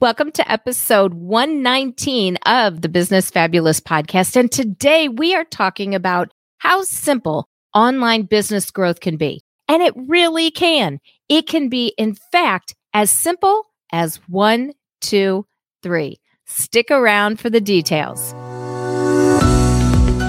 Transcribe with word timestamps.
Welcome 0.00 0.30
to 0.30 0.48
episode 0.48 1.12
119 1.12 2.36
of 2.46 2.82
the 2.82 2.88
Business 2.88 3.30
Fabulous 3.30 3.80
podcast. 3.80 4.36
And 4.36 4.48
today 4.48 5.08
we 5.08 5.34
are 5.34 5.42
talking 5.42 5.92
about 5.92 6.30
how 6.58 6.82
simple 6.82 7.48
online 7.74 8.22
business 8.22 8.70
growth 8.70 9.00
can 9.00 9.16
be. 9.16 9.42
And 9.66 9.82
it 9.82 9.92
really 9.96 10.52
can. 10.52 11.00
It 11.28 11.48
can 11.48 11.68
be, 11.68 11.94
in 11.98 12.14
fact, 12.14 12.76
as 12.94 13.10
simple 13.10 13.64
as 13.90 14.20
one, 14.28 14.72
two, 15.00 15.46
three. 15.82 16.20
Stick 16.46 16.92
around 16.92 17.40
for 17.40 17.50
the 17.50 17.60
details. 17.60 18.30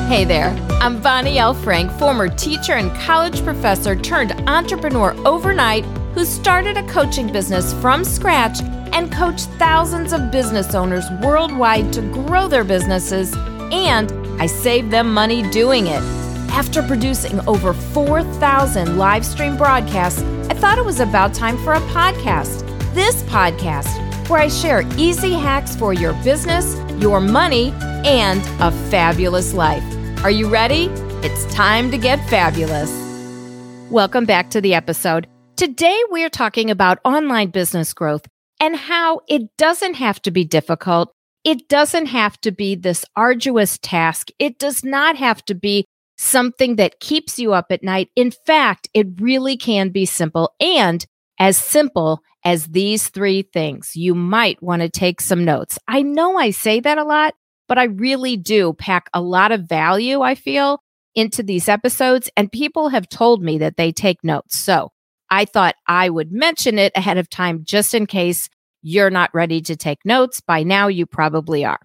Hey 0.09 0.25
there, 0.25 0.49
I'm 0.81 0.99
Bonnie 0.99 1.37
L. 1.37 1.53
Frank, 1.53 1.91
former 1.99 2.27
teacher 2.27 2.73
and 2.73 2.91
college 3.01 3.43
professor 3.43 3.95
turned 3.95 4.31
entrepreneur 4.49 5.13
overnight 5.27 5.85
who 6.15 6.25
started 6.25 6.75
a 6.75 6.87
coaching 6.87 7.31
business 7.31 7.71
from 7.73 8.03
scratch 8.03 8.61
and 8.99 9.13
coached 9.13 9.47
thousands 9.57 10.11
of 10.11 10.29
business 10.29 10.75
owners 10.75 11.09
worldwide 11.23 11.93
to 11.93 12.01
grow 12.11 12.49
their 12.49 12.65
businesses, 12.65 13.33
and 13.71 14.11
I 14.41 14.45
save 14.45 14.91
them 14.91 15.13
money 15.13 15.49
doing 15.51 15.87
it. 15.87 16.03
After 16.51 16.83
producing 16.83 17.39
over 17.47 17.73
4,000 17.73 18.97
live 18.97 19.25
stream 19.25 19.55
broadcasts, 19.55 20.21
I 20.49 20.53
thought 20.53 20.77
it 20.77 20.83
was 20.83 20.99
about 20.99 21.33
time 21.33 21.57
for 21.59 21.71
a 21.71 21.79
podcast. 21.91 22.59
This 22.93 23.23
podcast, 23.23 23.87
where 24.27 24.41
I 24.41 24.49
share 24.49 24.83
easy 24.97 25.31
hacks 25.31 25.77
for 25.77 25.93
your 25.93 26.11
business, 26.21 26.75
your 27.01 27.21
money, 27.21 27.71
and 28.03 28.41
a 28.59 28.69
fabulous 28.89 29.53
life. 29.53 29.83
Are 30.25 30.31
you 30.31 30.49
ready? 30.49 30.87
It's 31.23 31.45
time 31.53 31.89
to 31.91 31.97
get 31.97 32.19
fabulous. 32.29 32.91
Welcome 33.89 34.25
back 34.25 34.49
to 34.49 34.59
the 34.59 34.73
episode. 34.73 35.25
Today, 35.55 35.97
we're 36.09 36.29
talking 36.29 36.69
about 36.69 36.99
online 37.05 37.49
business 37.49 37.93
growth 37.93 38.27
and 38.59 38.75
how 38.75 39.21
it 39.27 39.55
doesn't 39.57 39.95
have 39.95 40.21
to 40.23 40.31
be 40.31 40.43
difficult. 40.43 41.13
It 41.43 41.69
doesn't 41.69 42.07
have 42.07 42.39
to 42.41 42.51
be 42.51 42.75
this 42.75 43.05
arduous 43.15 43.77
task. 43.77 44.29
It 44.39 44.59
does 44.59 44.83
not 44.83 45.15
have 45.15 45.43
to 45.45 45.55
be 45.55 45.85
something 46.17 46.75
that 46.75 46.99
keeps 46.99 47.39
you 47.39 47.53
up 47.53 47.67
at 47.71 47.83
night. 47.83 48.09
In 48.15 48.31
fact, 48.31 48.89
it 48.93 49.07
really 49.21 49.55
can 49.55 49.89
be 49.89 50.05
simple 50.05 50.53
and 50.59 51.05
as 51.39 51.57
simple 51.57 52.21
as 52.43 52.67
these 52.67 53.07
three 53.07 53.41
things. 53.41 53.95
You 53.95 54.13
might 54.13 54.61
want 54.61 54.81
to 54.81 54.89
take 54.89 55.21
some 55.21 55.45
notes. 55.45 55.79
I 55.87 56.01
know 56.01 56.37
I 56.37 56.51
say 56.51 56.81
that 56.81 56.97
a 56.97 57.05
lot, 57.05 57.35
but 57.69 57.77
I 57.77 57.85
really 57.85 58.35
do 58.35 58.73
pack 58.73 59.09
a 59.13 59.21
lot 59.21 59.53
of 59.53 59.69
value, 59.69 60.21
I 60.21 60.35
feel, 60.35 60.81
into 61.15 61.41
these 61.41 61.69
episodes. 61.69 62.29
And 62.35 62.51
people 62.51 62.89
have 62.89 63.07
told 63.07 63.41
me 63.41 63.57
that 63.59 63.77
they 63.77 63.93
take 63.93 64.23
notes. 64.23 64.59
So 64.59 64.91
I 65.31 65.45
thought 65.45 65.75
I 65.87 66.09
would 66.09 66.31
mention 66.31 66.79
it 66.79 66.91
ahead 66.95 67.17
of 67.17 67.29
time 67.29 67.63
just 67.63 67.93
in 67.93 68.05
case 68.05 68.49
you're 68.81 69.09
not 69.09 69.33
ready 69.33 69.61
to 69.61 69.75
take 69.75 70.05
notes. 70.05 70.41
By 70.41 70.63
now, 70.63 70.87
you 70.87 71.05
probably 71.05 71.65
are. 71.65 71.79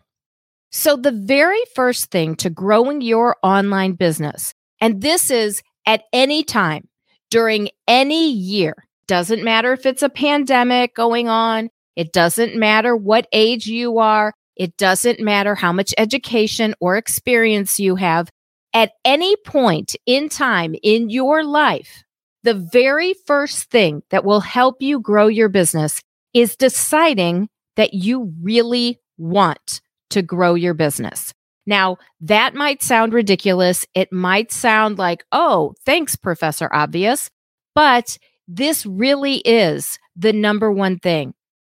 So, 0.70 0.96
the 0.96 1.12
very 1.12 1.62
first 1.74 2.10
thing 2.10 2.34
to 2.36 2.50
growing 2.50 3.00
your 3.00 3.36
online 3.42 3.92
business, 3.92 4.54
and 4.80 5.00
this 5.00 5.30
is 5.30 5.62
at 5.86 6.04
any 6.12 6.42
time 6.42 6.88
during 7.30 7.68
any 7.86 8.30
year, 8.30 8.74
doesn't 9.06 9.44
matter 9.44 9.72
if 9.72 9.86
it's 9.86 10.02
a 10.02 10.08
pandemic 10.08 10.94
going 10.94 11.28
on, 11.28 11.68
it 11.96 12.12
doesn't 12.12 12.56
matter 12.56 12.96
what 12.96 13.28
age 13.32 13.66
you 13.66 13.98
are, 13.98 14.34
it 14.56 14.76
doesn't 14.76 15.20
matter 15.20 15.54
how 15.54 15.72
much 15.72 15.94
education 15.98 16.74
or 16.80 16.96
experience 16.96 17.78
you 17.78 17.96
have. 17.96 18.28
At 18.72 18.92
any 19.04 19.36
point 19.36 19.94
in 20.06 20.28
time 20.28 20.74
in 20.82 21.10
your 21.10 21.44
life, 21.44 22.03
the 22.44 22.54
very 22.54 23.14
first 23.26 23.70
thing 23.70 24.02
that 24.10 24.24
will 24.24 24.40
help 24.40 24.80
you 24.80 25.00
grow 25.00 25.26
your 25.26 25.48
business 25.48 26.02
is 26.34 26.56
deciding 26.56 27.48
that 27.76 27.94
you 27.94 28.32
really 28.40 29.00
want 29.16 29.80
to 30.10 30.22
grow 30.22 30.54
your 30.54 30.74
business. 30.74 31.32
Now, 31.66 31.96
that 32.20 32.54
might 32.54 32.82
sound 32.82 33.14
ridiculous. 33.14 33.86
It 33.94 34.12
might 34.12 34.52
sound 34.52 34.98
like, 34.98 35.24
oh, 35.32 35.74
thanks, 35.86 36.14
Professor 36.14 36.68
Obvious. 36.72 37.30
But 37.74 38.18
this 38.46 38.84
really 38.84 39.36
is 39.38 39.98
the 40.14 40.34
number 40.34 40.70
one 40.70 40.98
thing. 40.98 41.32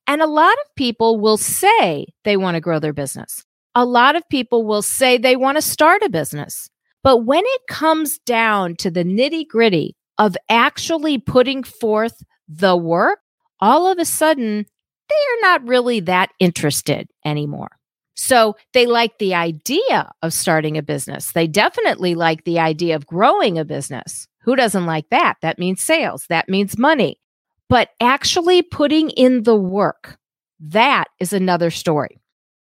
And 0.08 0.22
a 0.22 0.28
lot 0.28 0.54
of 0.54 0.76
people 0.76 1.20
will 1.20 1.38
say 1.38 2.08
they 2.24 2.38
want 2.38 2.56
to 2.56 2.62
grow 2.62 2.80
their 2.80 2.94
business. 2.94 3.46
A 3.76 3.86
lot 3.86 4.16
of 4.16 4.28
people 4.30 4.66
will 4.66 4.82
say 4.82 5.18
they 5.18 5.36
want 5.36 5.58
to 5.58 5.62
start 5.62 6.02
a 6.02 6.10
business. 6.10 6.70
But 7.04 7.26
when 7.26 7.44
it 7.46 7.62
comes 7.70 8.18
down 8.20 8.76
to 8.78 8.90
the 8.90 9.04
nitty 9.04 9.48
gritty 9.48 9.96
of 10.18 10.36
actually 10.50 11.18
putting 11.18 11.64
forth 11.64 12.24
the 12.48 12.78
work, 12.78 13.20
all 13.60 13.92
of 13.92 13.98
a 14.00 14.06
sudden, 14.06 14.66
they 15.10 15.16
are 15.16 15.42
not 15.42 15.68
really 15.68 16.00
that 16.02 16.30
interested 16.40 17.10
anymore. 17.24 17.70
So 18.16 18.56
they 18.74 18.86
like 18.86 19.18
the 19.18 19.36
idea 19.36 20.12
of 20.22 20.34
starting 20.34 20.78
a 20.78 20.84
business. 20.84 21.32
They 21.34 21.48
definitely 21.48 22.16
like 22.16 22.44
the 22.44 22.60
idea 22.60 22.96
of 22.96 23.06
growing 23.06 23.58
a 23.58 23.66
business. 23.66 24.28
Who 24.44 24.56
doesn't 24.56 24.86
like 24.86 25.10
that? 25.10 25.36
That 25.42 25.60
means 25.60 25.82
sales, 25.82 26.26
that 26.30 26.48
means 26.48 26.78
money. 26.78 27.20
But 27.68 27.90
actually 28.00 28.62
putting 28.62 29.10
in 29.10 29.44
the 29.44 29.56
work, 29.56 30.18
that 30.60 31.06
is 31.20 31.34
another 31.34 31.72
story. 31.72 32.20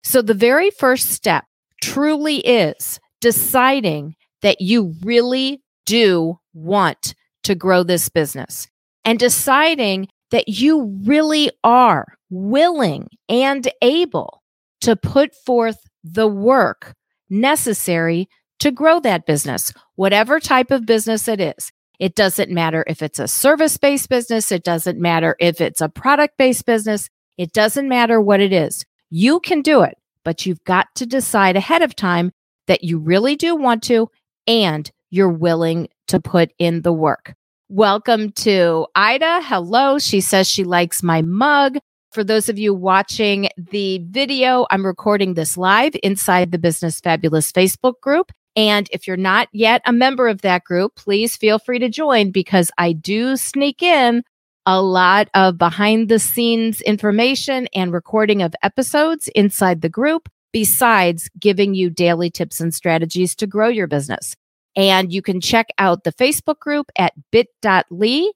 So 0.03 0.23
the 0.23 0.35
very 0.35 0.71
first 0.71 1.11
step 1.11 1.45
truly 1.81 2.39
is 2.39 3.01
deciding 3.21 4.17
that 4.43 4.61
you 4.61 4.95
really 5.03 5.63
do 5.87 6.39
want 6.53 7.15
to 7.49 7.55
grow 7.55 7.83
this 7.83 8.11
business 8.11 8.69
and 9.07 9.19
deciding 9.19 10.07
that 10.31 10.49
you 10.49 10.95
really 11.05 11.51
are 11.65 12.05
willing 12.29 13.09
and 13.27 13.67
able 13.81 14.43
to 14.83 14.95
put 14.95 15.35
forth 15.35 15.79
the 16.05 16.29
work 16.29 16.93
necessary 17.31 18.29
to 18.59 18.71
grow 18.71 19.01
that 19.01 19.25
business, 19.25 19.73
whatever 19.95 20.39
type 20.39 20.71
of 20.71 20.85
business 20.85 21.27
it 21.27 21.41
is. 21.41 21.73
It 21.99 22.15
doesn't 22.15 22.51
matter 22.51 22.85
if 22.87 23.01
it's 23.01 23.19
a 23.19 23.27
service 23.27 23.79
based 23.79 24.11
business. 24.11 24.53
It 24.53 24.63
doesn't 24.63 25.01
matter 25.01 25.35
if 25.41 25.63
it's 25.63 25.81
a 25.81 25.89
product 25.89 26.37
based 26.37 26.67
business. 26.67 27.09
It 27.39 27.55
doesn't 27.55 27.89
matter 27.89 28.21
what 28.21 28.41
it 28.41 28.53
is. 28.53 28.85
You 29.09 29.41
can 29.41 29.63
do 29.63 29.81
it, 29.81 29.97
but 30.23 30.45
you've 30.45 30.63
got 30.65 30.89
to 30.97 31.07
decide 31.07 31.57
ahead 31.57 31.81
of 31.81 31.97
time 31.97 32.31
that 32.67 32.85
you 32.85 32.99
really 32.99 33.37
do 33.37 33.57
want 33.57 33.85
to 33.85 34.11
and 34.47 34.91
you're 35.09 35.31
willing 35.31 35.89
to 36.09 36.21
put 36.21 36.51
in 36.59 36.83
the 36.83 36.93
work. 36.93 37.35
Welcome 37.71 38.33
to 38.33 38.87
Ida. 38.95 39.43
Hello. 39.43 39.99
She 39.99 40.23
says 40.23 40.49
she 40.49 40.65
likes 40.65 41.03
my 41.03 41.21
mug. 41.21 41.77
For 42.13 42.25
those 42.25 42.49
of 42.49 42.59
you 42.59 42.73
watching 42.73 43.51
the 43.59 43.99
video, 44.09 44.67
I'm 44.71 44.87
recording 44.87 45.35
this 45.35 45.59
live 45.59 45.95
inside 46.03 46.51
the 46.51 46.59
Business 46.59 46.99
Fabulous 46.99 47.53
Facebook 47.53 48.01
group. 48.01 48.33
And 48.57 48.89
if 48.91 49.07
you're 49.07 49.19
not 49.19 49.49
yet 49.53 49.83
a 49.85 49.93
member 49.93 50.29
of 50.29 50.41
that 50.41 50.65
group, 50.65 50.95
please 50.97 51.37
feel 51.37 51.59
free 51.59 51.79
to 51.81 51.91
join 51.91 52.31
because 52.31 52.71
I 52.79 52.95
do 52.95 53.37
sneak 53.37 53.83
in 53.83 54.23
a 54.65 54.81
lot 54.81 55.29
of 55.35 55.59
behind 55.59 56.09
the 56.09 56.19
scenes 56.19 56.81
information 56.81 57.69
and 57.75 57.93
recording 57.93 58.41
of 58.41 58.55
episodes 58.63 59.29
inside 59.35 59.83
the 59.83 59.91
group, 59.91 60.31
besides 60.55 61.29
giving 61.39 61.75
you 61.75 61.91
daily 61.91 62.31
tips 62.31 62.63
and 62.63 62.75
strategies 62.75 63.37
to 63.37 63.47
grow 63.47 63.69
your 63.69 63.87
business. 63.87 64.35
And 64.79 65.13
you 65.13 65.21
can 65.23 65.41
check 65.41 65.67
out 65.79 66.05
the 66.05 66.13
Facebook 66.13 66.61
group 66.61 66.93
at 66.97 67.13
bit.ly 67.33 68.31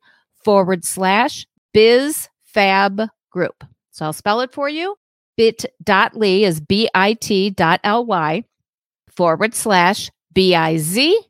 forward 0.45 0.85
slash 0.85 1.47
bizfab 1.73 3.09
group. 3.31 3.65
So 3.93 4.05
I'll 4.05 4.13
spell 4.13 4.41
it 4.41 4.53
for 4.53 4.69
you. 4.69 4.97
bit.ly 5.37 6.27
is 6.43 6.61
B-I-T 6.61 7.51
dot 7.51 7.79
L-Y 7.85 8.43
forward 9.09 9.55
slash 9.55 10.11
B-I-Z-F-A-B 10.33 11.23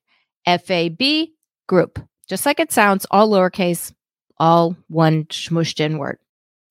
group. 1.68 1.98
Just 2.28 2.46
like 2.46 2.58
it 2.58 2.72
sounds, 2.72 3.06
all 3.10 3.28
lowercase, 3.28 3.92
all 4.38 4.74
one 4.88 5.24
smushed 5.24 5.78
in 5.78 5.98
word. 5.98 6.18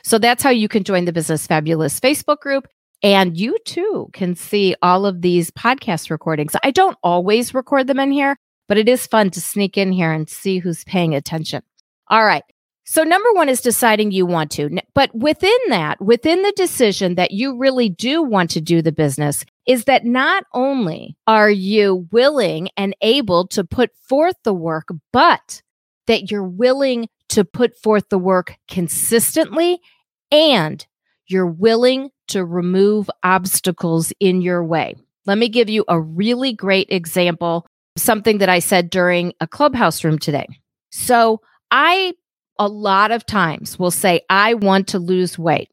So 0.03 0.17
that's 0.17 0.41
how 0.41 0.49
you 0.49 0.67
can 0.67 0.83
join 0.83 1.05
the 1.05 1.13
Business 1.13 1.45
Fabulous 1.45 1.99
Facebook 1.99 2.39
group. 2.39 2.67
And 3.03 3.37
you 3.37 3.57
too 3.65 4.09
can 4.13 4.35
see 4.35 4.75
all 4.81 5.05
of 5.05 5.21
these 5.21 5.49
podcast 5.51 6.09
recordings. 6.09 6.55
I 6.63 6.71
don't 6.71 6.97
always 7.03 7.53
record 7.53 7.87
them 7.87 7.99
in 7.99 8.11
here, 8.11 8.37
but 8.67 8.77
it 8.77 8.87
is 8.87 9.07
fun 9.07 9.31
to 9.31 9.41
sneak 9.41 9.77
in 9.77 9.91
here 9.91 10.11
and 10.11 10.29
see 10.29 10.59
who's 10.59 10.83
paying 10.83 11.15
attention. 11.15 11.63
All 12.09 12.25
right. 12.25 12.43
So, 12.83 13.03
number 13.03 13.31
one 13.33 13.47
is 13.47 13.61
deciding 13.61 14.11
you 14.11 14.25
want 14.25 14.51
to. 14.51 14.69
But 14.93 15.15
within 15.15 15.57
that, 15.69 16.01
within 16.01 16.41
the 16.41 16.53
decision 16.55 17.15
that 17.15 17.31
you 17.31 17.57
really 17.57 17.89
do 17.89 18.21
want 18.21 18.49
to 18.51 18.61
do 18.61 18.81
the 18.81 18.91
business, 18.91 19.45
is 19.65 19.85
that 19.85 20.03
not 20.03 20.43
only 20.53 21.15
are 21.27 21.49
you 21.49 22.07
willing 22.11 22.69
and 22.75 22.95
able 23.01 23.47
to 23.49 23.63
put 23.63 23.95
forth 23.95 24.35
the 24.43 24.53
work, 24.53 24.89
but 25.13 25.61
that 26.07 26.31
you're 26.31 26.43
willing 26.43 27.07
to 27.29 27.45
put 27.45 27.77
forth 27.77 28.09
the 28.09 28.19
work 28.19 28.57
consistently 28.67 29.79
and 30.31 30.85
you're 31.31 31.47
willing 31.47 32.09
to 32.29 32.45
remove 32.45 33.09
obstacles 33.23 34.13
in 34.19 34.41
your 34.41 34.63
way. 34.63 34.95
Let 35.25 35.37
me 35.37 35.49
give 35.49 35.69
you 35.69 35.85
a 35.87 35.99
really 35.99 36.53
great 36.53 36.87
example, 36.89 37.65
something 37.95 38.39
that 38.39 38.49
I 38.49 38.59
said 38.59 38.89
during 38.89 39.33
a 39.39 39.47
clubhouse 39.47 40.03
room 40.03 40.19
today. 40.19 40.47
So, 40.91 41.41
I 41.71 42.13
a 42.59 42.67
lot 42.67 43.11
of 43.11 43.25
times 43.25 43.79
will 43.79 43.91
say, 43.91 44.21
I 44.29 44.53
want 44.53 44.89
to 44.89 44.99
lose 44.99 45.39
weight. 45.39 45.69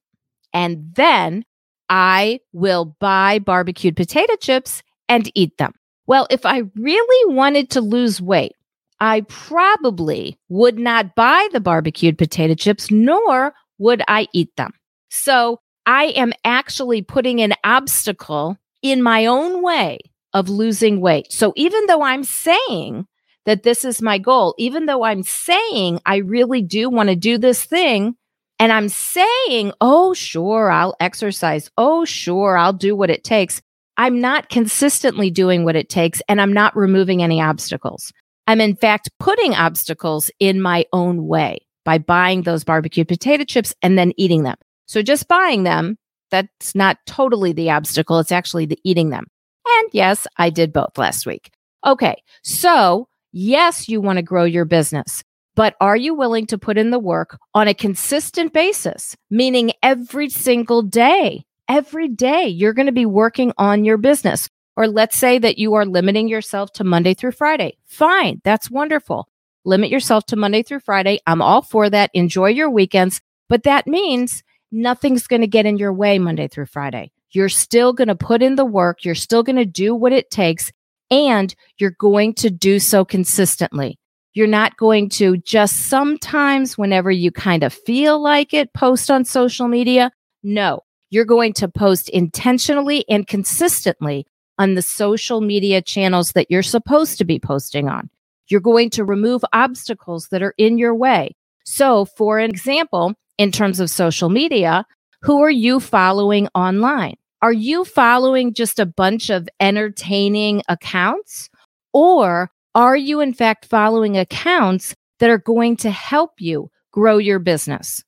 And 0.55 0.95
then 0.95 1.45
I 1.89 2.41
will 2.53 2.97
buy 2.99 3.41
barbecued 3.41 3.97
potato 3.97 4.37
chips 4.37 4.83
and 5.09 5.31
eat 5.35 5.59
them. 5.59 5.73
Well, 6.07 6.27
if 6.31 6.47
I 6.47 6.63
really 6.75 7.35
wanted 7.35 7.71
to 7.71 7.83
lose 7.83 8.23
weight, 8.23 8.53
I 9.01 9.21
probably 9.29 10.39
would 10.49 10.79
not 10.79 11.15
buy 11.15 11.49
the 11.53 11.61
barbecued 11.61 12.17
potato 12.17 12.55
chips, 12.55 12.91
nor 12.91 13.53
would 13.79 14.03
I 14.09 14.27
eat 14.33 14.57
them. 14.57 14.73
So 15.09 15.61
I 15.87 16.07
am 16.17 16.33
actually 16.45 17.03
putting 17.03 17.41
an 17.41 17.55
obstacle 17.65 18.57
in 18.83 19.03
my 19.03 19.27
own 19.27 19.63
way 19.63 19.99
of 20.33 20.49
losing 20.49 21.01
weight. 21.01 21.33
So 21.33 21.53
even 21.57 21.87
though 21.87 22.03
I'm 22.03 22.25
saying 22.25 23.07
that 23.47 23.63
this 23.63 23.85
is 23.85 24.03
my 24.03 24.19
goal, 24.19 24.55
even 24.59 24.87
though 24.87 25.05
I'm 25.05 25.23
saying 25.23 26.01
I 26.05 26.17
really 26.17 26.63
do 26.63 26.91
want 26.91 27.09
to 27.09 27.17
do 27.17 27.39
this 27.39 27.65
thing, 27.65 28.15
and 28.59 28.73
I'm 28.73 28.89
saying, 28.89 29.73
oh, 29.81 30.13
sure, 30.15 30.71
I'll 30.71 30.97
exercise. 31.01 31.71
Oh, 31.79 32.05
sure, 32.05 32.59
I'll 32.59 32.73
do 32.73 32.97
what 32.97 33.11
it 33.11 33.25
takes. 33.25 33.63
I'm 33.97 34.21
not 34.21 34.49
consistently 34.49 35.31
doing 35.31 35.65
what 35.65 35.77
it 35.77 35.89
takes, 35.89 36.21
and 36.29 36.41
I'm 36.41 36.53
not 36.53 36.77
removing 36.77 37.23
any 37.23 37.41
obstacles. 37.41 38.13
I'm, 38.47 38.61
in 38.61 38.77
fact, 38.77 39.11
putting 39.19 39.55
obstacles 39.55 40.31
in 40.41 40.61
my 40.61 40.87
own 40.93 41.27
way 41.27 41.67
by 41.85 41.99
buying 41.99 42.43
those 42.43 42.65
barbecued 42.65 43.09
potato 43.09 43.45
chips 43.45 43.75
and 43.83 43.97
then 43.97 44.13
eating 44.17 44.43
them. 44.43 44.57
So 44.89 45.03
just 45.03 45.29
buying 45.29 45.63
them, 45.63 45.99
that's 46.31 46.75
not 46.75 46.99
totally 47.07 47.53
the 47.53 47.71
obstacle. 47.71 48.19
It's 48.19 48.33
actually 48.33 48.67
the 48.67 48.81
eating 48.85 49.11
them. 49.11 49.27
And 49.67 49.89
yes, 49.93 50.27
I 50.39 50.51
did 50.51 50.73
both 50.73 50.97
last 50.99 51.27
week. 51.27 51.51
Okay. 51.87 52.23
So 52.43 53.07
yes, 53.33 53.89
you 53.89 54.01
want 54.01 54.17
to 54.17 54.23
grow 54.23 54.45
your 54.45 54.65
business, 54.65 55.23
but 55.55 55.77
are 55.81 55.97
you 55.97 56.15
willing 56.15 56.47
to 56.47 56.59
put 56.59 56.79
in 56.79 56.91
the 56.91 56.99
work 56.99 57.39
on 57.55 57.69
a 57.69 57.75
consistent 57.75 58.53
basis? 58.53 59.15
Meaning 59.31 59.73
every 59.83 60.31
single 60.31 60.83
day, 60.83 61.45
every 61.69 62.09
day 62.09 62.49
you're 62.49 62.73
going 62.73 62.87
to 62.87 62.93
be 62.93 63.07
working 63.07 63.53
on 63.59 63.85
your 63.85 63.99
business. 63.99 64.49
Or 64.77 64.87
let's 64.87 65.19
say 65.19 65.39
that 65.39 65.59
you 65.59 65.75
are 65.75 65.85
limiting 65.85 66.29
yourself 66.29 66.73
to 66.75 66.85
Monday 66.85 67.13
through 67.13 67.33
Friday. 67.33 67.77
Fine. 67.87 68.41
That's 68.45 68.71
wonderful. 68.71 69.29
Limit 69.65 69.91
yourself 69.91 70.25
to 70.27 70.37
Monday 70.37 70.63
through 70.63 70.81
Friday. 70.81 71.19
I'm 71.27 71.43
all 71.43 71.63
for 71.63 71.91
that. 71.91 72.11
Enjoy 72.15 72.47
your 72.47 72.71
weekends. 72.71 73.21
But 73.49 73.65
that 73.65 73.87
means 73.87 74.45
nothing's 74.71 75.27
going 75.27 75.41
to 75.41 75.47
get 75.47 75.67
in 75.67 75.79
your 75.79 75.93
way 75.93 76.19
Monday 76.19 76.49
through 76.49 76.67
Friday. 76.67 77.11
You're 77.31 77.49
still 77.49 77.93
going 77.93 78.09
to 78.09 78.15
put 78.15 78.43
in 78.43 78.57
the 78.57 78.65
work. 78.65 79.05
You're 79.05 79.15
still 79.15 79.43
going 79.43 79.57
to 79.57 79.67
do 79.67 79.95
what 79.95 80.13
it 80.13 80.31
takes 80.31 80.73
and 81.11 81.55
you're 81.79 81.97
going 81.99 82.35
to 82.35 82.51
do 82.51 82.79
so 82.79 83.05
consistently. 83.05 83.99
You're 84.35 84.47
not 84.47 84.77
going 84.77 85.09
to 85.11 85.39
just 85.39 85.89
sometimes, 85.89 86.79
whenever 86.79 87.11
you 87.11 87.31
kind 87.31 87.63
of 87.63 87.73
feel 87.73 88.21
like 88.21 88.55
it, 88.55 88.73
post 88.73 89.11
on 89.11 89.25
social 89.25 89.69
media. 89.69 90.13
No, 90.43 90.83
you're 91.11 91.25
going 91.25 91.55
to 91.55 91.69
post 91.69 92.09
intentionally 92.11 93.05
and 93.09 93.27
consistently 93.27 94.27
on 94.59 94.75
the 94.75 94.83
social 94.83 95.41
media 95.41 95.81
channels 95.81 96.33
that 96.33 96.51
you're 96.51 96.63
supposed 96.63 97.19
to 97.19 97.25
be 97.25 97.39
posting 97.39 97.89
on. 97.89 98.11
You're 98.49 98.61
going 98.61 98.91
to 98.91 99.05
remove 99.05 99.43
obstacles 99.53 100.29
that 100.29 100.43
are 100.43 100.55
in 100.57 100.79
your 100.79 100.95
way. 100.95 101.35
So, 101.65 102.05
for 102.05 102.39
an 102.39 102.51
example, 102.51 103.15
in 103.39 103.53
terms 103.53 103.81
of 103.81 103.89
social 103.89 104.29
media, 104.29 104.85
who 105.23 105.43
are 105.43 105.51
you 105.51 105.81
following 105.81 106.49
online? 106.55 107.15
Are 107.41 107.53
you 107.53 107.85
following 107.85 108.53
just 108.53 108.79
a 108.79 108.87
bunch 108.87 109.31
of 109.31 109.49
entertaining 109.61 110.63
accounts? 110.69 111.49
Or 111.93 112.51
are 112.75 112.97
you, 112.97 113.21
in 113.21 113.33
fact, 113.33 113.67
following 113.67 114.17
accounts 114.17 114.95
that 115.21 115.31
are 115.31 115.39
going 115.39 115.77
to 115.79 115.91
help 115.91 116.33
you 116.39 116.71
grow 116.93 117.19
your 117.19 117.39
business? 117.39 118.03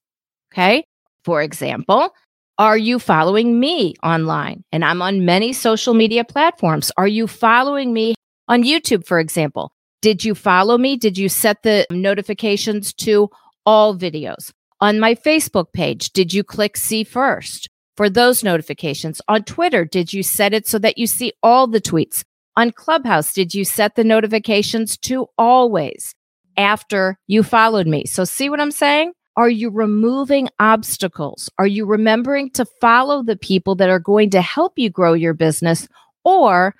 Okay. 0.52 0.84
For 1.24 1.42
example, 1.42 2.10
are 2.58 2.76
you 2.76 2.98
following 2.98 3.58
me 3.58 3.94
online? 4.02 4.64
And 4.72 4.84
I'm 4.84 5.00
on 5.00 5.24
many 5.24 5.52
social 5.52 5.94
media 5.94 6.24
platforms. 6.24 6.90
Are 6.96 7.08
you 7.08 7.26
following 7.26 7.92
me 7.92 8.14
on 8.48 8.64
YouTube, 8.64 9.06
for 9.06 9.20
example? 9.20 9.72
Did 10.02 10.24
you 10.24 10.34
follow 10.34 10.76
me? 10.76 10.96
Did 10.96 11.18
you 11.18 11.28
set 11.28 11.62
the 11.62 11.86
notifications 11.90 12.92
to 12.94 13.30
all 13.64 13.96
videos? 13.96 14.50
On 14.82 14.98
my 14.98 15.14
Facebook 15.14 15.74
page, 15.74 16.10
did 16.10 16.32
you 16.32 16.42
click 16.42 16.74
see 16.74 17.04
first 17.04 17.68
for 17.98 18.08
those 18.08 18.42
notifications? 18.42 19.20
On 19.28 19.44
Twitter, 19.44 19.84
did 19.84 20.14
you 20.14 20.22
set 20.22 20.54
it 20.54 20.66
so 20.66 20.78
that 20.78 20.96
you 20.96 21.06
see 21.06 21.34
all 21.42 21.66
the 21.66 21.82
tweets? 21.82 22.24
On 22.56 22.70
Clubhouse, 22.70 23.34
did 23.34 23.52
you 23.54 23.64
set 23.64 23.94
the 23.94 24.04
notifications 24.04 24.96
to 24.98 25.26
always 25.36 26.14
after 26.56 27.18
you 27.26 27.42
followed 27.42 27.86
me? 27.86 28.06
So, 28.06 28.24
see 28.24 28.48
what 28.48 28.60
I'm 28.60 28.70
saying? 28.70 29.12
Are 29.36 29.50
you 29.50 29.68
removing 29.70 30.48
obstacles? 30.58 31.50
Are 31.58 31.66
you 31.66 31.84
remembering 31.84 32.50
to 32.52 32.64
follow 32.80 33.22
the 33.22 33.36
people 33.36 33.74
that 33.76 33.90
are 33.90 34.00
going 34.00 34.30
to 34.30 34.40
help 34.40 34.74
you 34.76 34.88
grow 34.88 35.12
your 35.12 35.34
business? 35.34 35.86
Or 36.24 36.74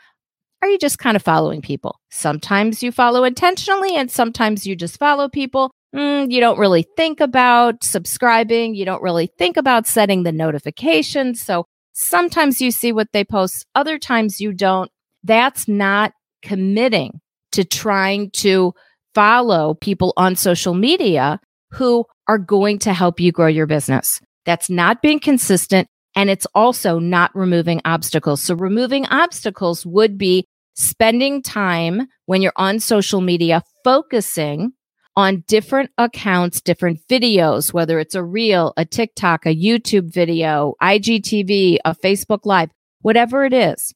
are 0.62 0.68
you 0.68 0.78
just 0.78 0.98
kind 0.98 1.16
of 1.16 1.22
following 1.22 1.62
people? 1.62 2.00
Sometimes 2.10 2.82
you 2.82 2.92
follow 2.92 3.24
intentionally 3.24 3.94
and 3.94 4.10
sometimes 4.10 4.66
you 4.66 4.74
just 4.74 4.98
follow 4.98 5.28
people 5.28 5.70
mm, 5.94 6.30
you 6.30 6.40
don't 6.40 6.58
really 6.58 6.86
think 6.96 7.20
about 7.20 7.84
subscribing. 7.84 8.74
You 8.74 8.84
don't 8.84 9.02
really 9.02 9.28
think 9.38 9.56
about 9.56 9.86
setting 9.86 10.22
the 10.22 10.32
notifications. 10.32 11.42
So 11.42 11.66
sometimes 11.92 12.60
you 12.60 12.70
see 12.70 12.92
what 12.92 13.08
they 13.12 13.24
post, 13.24 13.66
other 13.74 13.98
times 13.98 14.40
you 14.40 14.52
don't. 14.52 14.90
That's 15.22 15.68
not 15.68 16.12
committing 16.42 17.20
to 17.52 17.64
trying 17.64 18.30
to 18.30 18.72
follow 19.14 19.74
people 19.74 20.12
on 20.16 20.36
social 20.36 20.74
media 20.74 21.40
who 21.72 22.04
are 22.28 22.38
going 22.38 22.78
to 22.80 22.92
help 22.92 23.20
you 23.20 23.32
grow 23.32 23.46
your 23.46 23.66
business. 23.66 24.20
That's 24.46 24.70
not 24.70 25.02
being 25.02 25.20
consistent. 25.20 25.88
And 26.16 26.30
it's 26.30 26.46
also 26.54 26.98
not 26.98 27.30
removing 27.34 27.80
obstacles. 27.84 28.42
So 28.42 28.54
removing 28.54 29.06
obstacles 29.06 29.86
would 29.86 30.18
be 30.18 30.44
spending 30.74 31.42
time 31.42 32.06
when 32.26 32.42
you're 32.42 32.52
on 32.56 32.80
social 32.80 33.20
media, 33.20 33.62
focusing 33.84 34.72
on 35.16 35.44
different 35.46 35.90
accounts, 35.98 36.60
different 36.60 37.00
videos, 37.08 37.72
whether 37.72 37.98
it's 37.98 38.14
a 38.14 38.22
reel, 38.22 38.72
a 38.76 38.84
TikTok, 38.84 39.46
a 39.46 39.54
YouTube 39.54 40.12
video, 40.12 40.74
IGTV, 40.82 41.78
a 41.84 41.94
Facebook 41.94 42.40
Live, 42.44 42.70
whatever 43.02 43.44
it 43.44 43.52
is. 43.52 43.92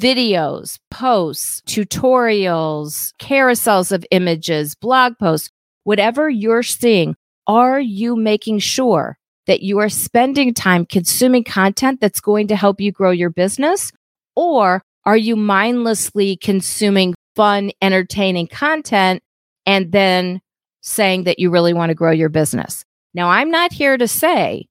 Videos, 0.00 0.78
posts, 0.90 1.60
tutorials, 1.66 3.12
carousels 3.20 3.92
of 3.92 4.06
images, 4.10 4.74
blog 4.74 5.18
posts, 5.18 5.50
whatever 5.84 6.30
you're 6.30 6.62
seeing, 6.62 7.14
are 7.46 7.78
you 7.78 8.16
making 8.16 8.58
sure 8.58 9.18
that 9.46 9.60
you 9.60 9.78
are 9.78 9.90
spending 9.90 10.54
time 10.54 10.86
consuming 10.86 11.44
content 11.44 12.00
that's 12.00 12.20
going 12.20 12.48
to 12.48 12.56
help 12.56 12.80
you 12.80 12.90
grow 12.90 13.10
your 13.10 13.28
business? 13.28 13.92
Or 14.34 14.82
are 15.04 15.16
you 15.18 15.36
mindlessly 15.36 16.38
consuming 16.38 17.14
fun, 17.36 17.70
entertaining 17.82 18.46
content 18.46 19.22
and 19.66 19.92
then 19.92 20.40
saying 20.84 21.24
that 21.24 21.38
you 21.38 21.50
really 21.50 21.72
want 21.72 21.88
to 21.88 21.94
grow 21.94 22.12
your 22.12 22.28
business. 22.28 22.84
Now, 23.14 23.30
I'm 23.30 23.50
not 23.50 23.72
here 23.72 23.96
to 23.96 24.06
say 24.06 24.68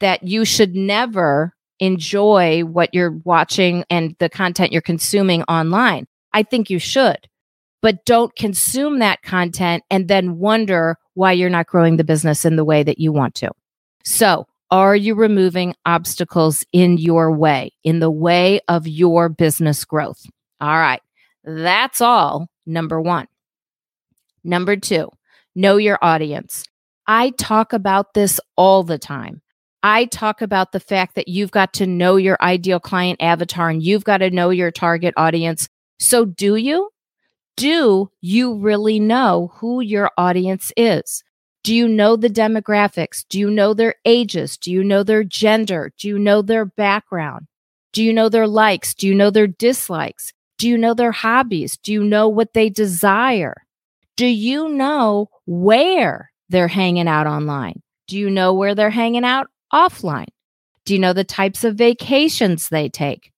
that 0.00 0.22
you 0.22 0.44
should 0.44 0.76
never 0.76 1.54
enjoy 1.80 2.62
what 2.62 2.92
you're 2.92 3.18
watching 3.24 3.84
and 3.88 4.14
the 4.18 4.28
content 4.28 4.72
you're 4.72 4.82
consuming 4.82 5.42
online. 5.44 6.06
I 6.34 6.42
think 6.42 6.68
you 6.68 6.78
should, 6.78 7.28
but 7.80 8.04
don't 8.04 8.36
consume 8.36 8.98
that 8.98 9.22
content 9.22 9.84
and 9.90 10.06
then 10.06 10.38
wonder 10.38 10.98
why 11.14 11.32
you're 11.32 11.48
not 11.48 11.66
growing 11.66 11.96
the 11.96 12.04
business 12.04 12.44
in 12.44 12.56
the 12.56 12.64
way 12.64 12.82
that 12.82 12.98
you 12.98 13.10
want 13.10 13.34
to. 13.36 13.50
So, 14.04 14.46
are 14.70 14.96
you 14.96 15.14
removing 15.14 15.74
obstacles 15.86 16.64
in 16.72 16.98
your 16.98 17.32
way, 17.32 17.72
in 17.84 18.00
the 18.00 18.10
way 18.10 18.60
of 18.68 18.86
your 18.86 19.28
business 19.28 19.84
growth? 19.84 20.26
All 20.60 20.76
right. 20.76 21.00
That's 21.44 22.00
all. 22.00 22.48
Number 22.66 23.00
one. 23.00 23.28
Number 24.42 24.76
two, 24.76 25.10
know 25.54 25.76
your 25.76 25.98
audience. 26.02 26.64
I 27.06 27.30
talk 27.30 27.72
about 27.72 28.14
this 28.14 28.40
all 28.56 28.82
the 28.82 28.98
time. 28.98 29.42
I 29.82 30.06
talk 30.06 30.40
about 30.40 30.72
the 30.72 30.80
fact 30.80 31.14
that 31.14 31.28
you've 31.28 31.50
got 31.50 31.74
to 31.74 31.86
know 31.86 32.16
your 32.16 32.38
ideal 32.40 32.80
client 32.80 33.20
avatar 33.20 33.68
and 33.68 33.82
you've 33.82 34.04
got 34.04 34.18
to 34.18 34.30
know 34.30 34.50
your 34.50 34.70
target 34.70 35.12
audience. 35.16 35.68
So, 35.98 36.24
do 36.24 36.56
you? 36.56 36.90
Do 37.56 38.10
you 38.20 38.56
really 38.58 38.98
know 38.98 39.52
who 39.56 39.80
your 39.80 40.10
audience 40.16 40.72
is? 40.76 41.22
Do 41.62 41.74
you 41.74 41.86
know 41.86 42.16
the 42.16 42.28
demographics? 42.28 43.24
Do 43.28 43.38
you 43.38 43.50
know 43.50 43.74
their 43.74 43.94
ages? 44.04 44.56
Do 44.56 44.72
you 44.72 44.82
know 44.82 45.02
their 45.02 45.22
gender? 45.22 45.92
Do 45.98 46.08
you 46.08 46.18
know 46.18 46.42
their 46.42 46.64
background? 46.64 47.46
Do 47.92 48.02
you 48.02 48.12
know 48.12 48.28
their 48.28 48.48
likes? 48.48 48.92
Do 48.94 49.06
you 49.06 49.14
know 49.14 49.30
their 49.30 49.46
dislikes? 49.46 50.32
Do 50.58 50.68
you 50.68 50.76
know 50.76 50.94
their 50.94 51.12
hobbies? 51.12 51.76
Do 51.76 51.92
you 51.92 52.02
know 52.02 52.28
what 52.28 52.54
they 52.54 52.70
desire? 52.70 53.54
Do 54.16 54.26
you 54.26 54.68
know 54.68 55.28
where 55.46 56.30
they're 56.48 56.68
hanging 56.68 57.08
out 57.08 57.26
online? 57.26 57.82
Do 58.08 58.18
you 58.18 58.30
know 58.30 58.52
where 58.54 58.74
they're 58.74 58.90
hanging 58.90 59.24
out 59.24 59.48
offline? 59.72 60.28
Do 60.84 60.92
you 60.92 60.98
know 60.98 61.12
the 61.12 61.24
types 61.24 61.64
of 61.64 61.76
vacations 61.76 62.68
they 62.68 62.88
take? 62.88 63.32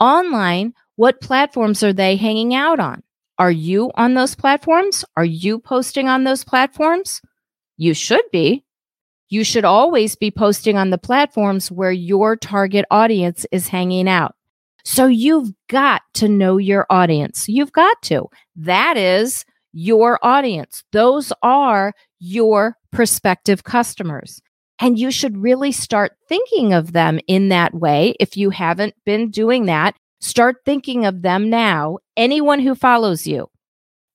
Online, 0.00 0.72
what 0.96 1.20
platforms 1.20 1.82
are 1.82 1.92
they 1.92 2.16
hanging 2.16 2.54
out 2.54 2.80
on? 2.80 3.02
Are 3.38 3.50
you 3.50 3.90
on 3.94 4.14
those 4.14 4.34
platforms? 4.34 5.04
Are 5.16 5.24
you 5.24 5.58
posting 5.60 6.08
on 6.08 6.24
those 6.24 6.44
platforms? 6.44 7.20
You 7.76 7.94
should 7.94 8.24
be. 8.32 8.64
You 9.28 9.44
should 9.44 9.64
always 9.64 10.16
be 10.16 10.30
posting 10.30 10.76
on 10.76 10.90
the 10.90 10.98
platforms 10.98 11.70
where 11.70 11.92
your 11.92 12.34
target 12.34 12.86
audience 12.90 13.46
is 13.52 13.68
hanging 13.68 14.08
out. 14.08 14.34
So 14.84 15.06
you've 15.06 15.50
got 15.68 16.02
to 16.14 16.28
know 16.28 16.56
your 16.56 16.86
audience. 16.88 17.48
You've 17.48 17.72
got 17.72 18.00
to. 18.04 18.26
That 18.56 18.96
is 18.96 19.44
your 19.80 20.18
audience. 20.24 20.82
Those 20.90 21.32
are 21.40 21.92
your 22.18 22.76
prospective 22.90 23.62
customers. 23.62 24.42
And 24.80 24.98
you 24.98 25.12
should 25.12 25.38
really 25.38 25.70
start 25.70 26.16
thinking 26.28 26.72
of 26.72 26.92
them 26.92 27.20
in 27.28 27.48
that 27.50 27.74
way. 27.74 28.16
If 28.18 28.36
you 28.36 28.50
haven't 28.50 28.94
been 29.06 29.30
doing 29.30 29.66
that, 29.66 29.94
start 30.20 30.56
thinking 30.64 31.06
of 31.06 31.22
them 31.22 31.48
now, 31.48 31.98
anyone 32.16 32.58
who 32.58 32.74
follows 32.74 33.24
you, 33.24 33.46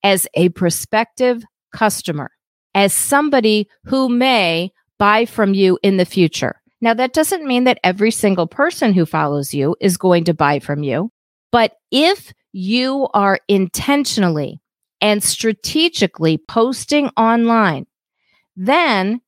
as 0.03 0.27
a 0.33 0.49
prospective 0.49 1.43
customer, 1.73 2.31
as 2.75 2.91
somebody 2.93 3.69
who 3.85 4.09
may 4.09 4.69
buy 4.99 5.25
from 5.25 5.53
you 5.53 5.79
in 5.81 5.95
the 5.95 6.05
future. 6.05 6.61
Now, 6.81 6.93
that 6.95 7.13
doesn't 7.13 7.45
mean 7.47 7.63
that 7.63 7.79
every 7.85 8.11
single 8.11 8.47
person 8.47 8.93
who 8.93 9.05
follows 9.05 9.53
you 9.53 9.77
is 9.79 9.95
going 9.95 10.25
to 10.25 10.33
buy 10.33 10.59
from 10.59 10.83
you. 10.83 11.09
But 11.53 11.73
if 11.89 12.33
you 12.51 13.07
are 13.13 13.39
intentionally 13.47 14.59
and 15.03 15.21
strategically 15.21 16.37
posting 16.37 17.09
online, 17.17 17.85
then 18.55 19.19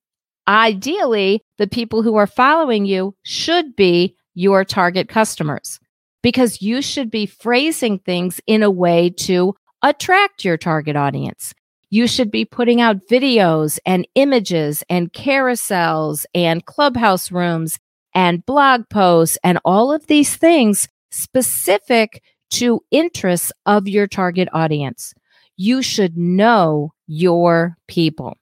ideally 0.47 1.43
the 1.57 1.67
people 1.67 2.01
who 2.01 2.15
are 2.15 2.25
following 2.25 2.85
you 2.85 3.13
should 3.23 3.75
be 3.75 4.15
your 4.35 4.63
target 4.63 5.09
customers 5.09 5.79
because 6.23 6.61
you 6.61 6.81
should 6.81 7.11
be 7.11 7.25
phrasing 7.25 7.99
things 7.99 8.39
in 8.47 8.63
a 8.63 8.71
way 8.71 9.09
to 9.09 9.53
attract 9.83 10.45
your 10.45 10.57
target 10.57 10.95
audience. 10.95 11.53
You 11.89 12.07
should 12.07 12.31
be 12.31 12.45
putting 12.45 12.79
out 12.79 13.07
videos 13.11 13.77
and 13.85 14.07
images 14.15 14.81
and 14.89 15.11
carousels 15.11 16.25
and 16.33 16.65
clubhouse 16.65 17.31
rooms 17.33 17.79
and 18.13 18.45
blog 18.45 18.87
posts 18.89 19.37
and 19.43 19.59
all 19.65 19.91
of 19.91 20.07
these 20.07 20.37
things 20.37 20.87
specific 21.11 22.23
to 22.51 22.81
interests 22.91 23.51
of 23.65 23.89
your 23.89 24.07
target 24.07 24.47
audience. 24.53 25.13
You 25.57 25.81
should 25.81 26.17
know 26.17 26.91
your 27.07 27.77
people. 27.87 28.37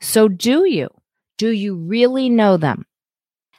So, 0.00 0.28
do 0.28 0.66
you? 0.66 0.88
Do 1.36 1.50
you 1.50 1.76
really 1.76 2.30
know 2.30 2.56
them? 2.56 2.86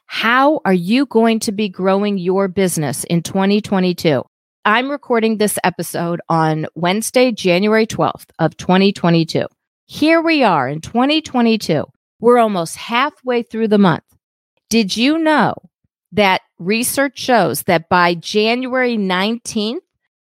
How 0.08 0.62
are 0.66 0.74
you 0.74 1.06
going 1.06 1.40
to 1.42 1.52
be 1.52 1.70
growing 1.70 2.18
your 2.18 2.48
business 2.48 3.04
in 3.04 3.22
2022? 3.22 4.24
I'm 4.64 4.90
recording 4.90 5.38
this 5.38 5.60
episode 5.64 6.20
on 6.30 6.66
Wednesday, 6.74 7.32
January 7.32 7.86
12th 7.86 8.26
of 8.40 8.58
2022. 8.58 9.46
Here 9.86 10.22
we 10.22 10.44
are 10.44 10.68
in 10.68 10.82
2022. 10.82 11.86
We're 12.20 12.40
almost 12.40 12.76
halfway 12.76 13.44
through 13.44 13.68
the 13.68 13.78
month. 13.78 14.04
Did 14.72 14.98
you 14.98 15.20
know 15.20 15.54
that 16.12 16.42
research 16.58 17.20
shows 17.20 17.64
that 17.64 17.88
by 17.88 18.16
January 18.16 18.98
19th, 18.98 19.82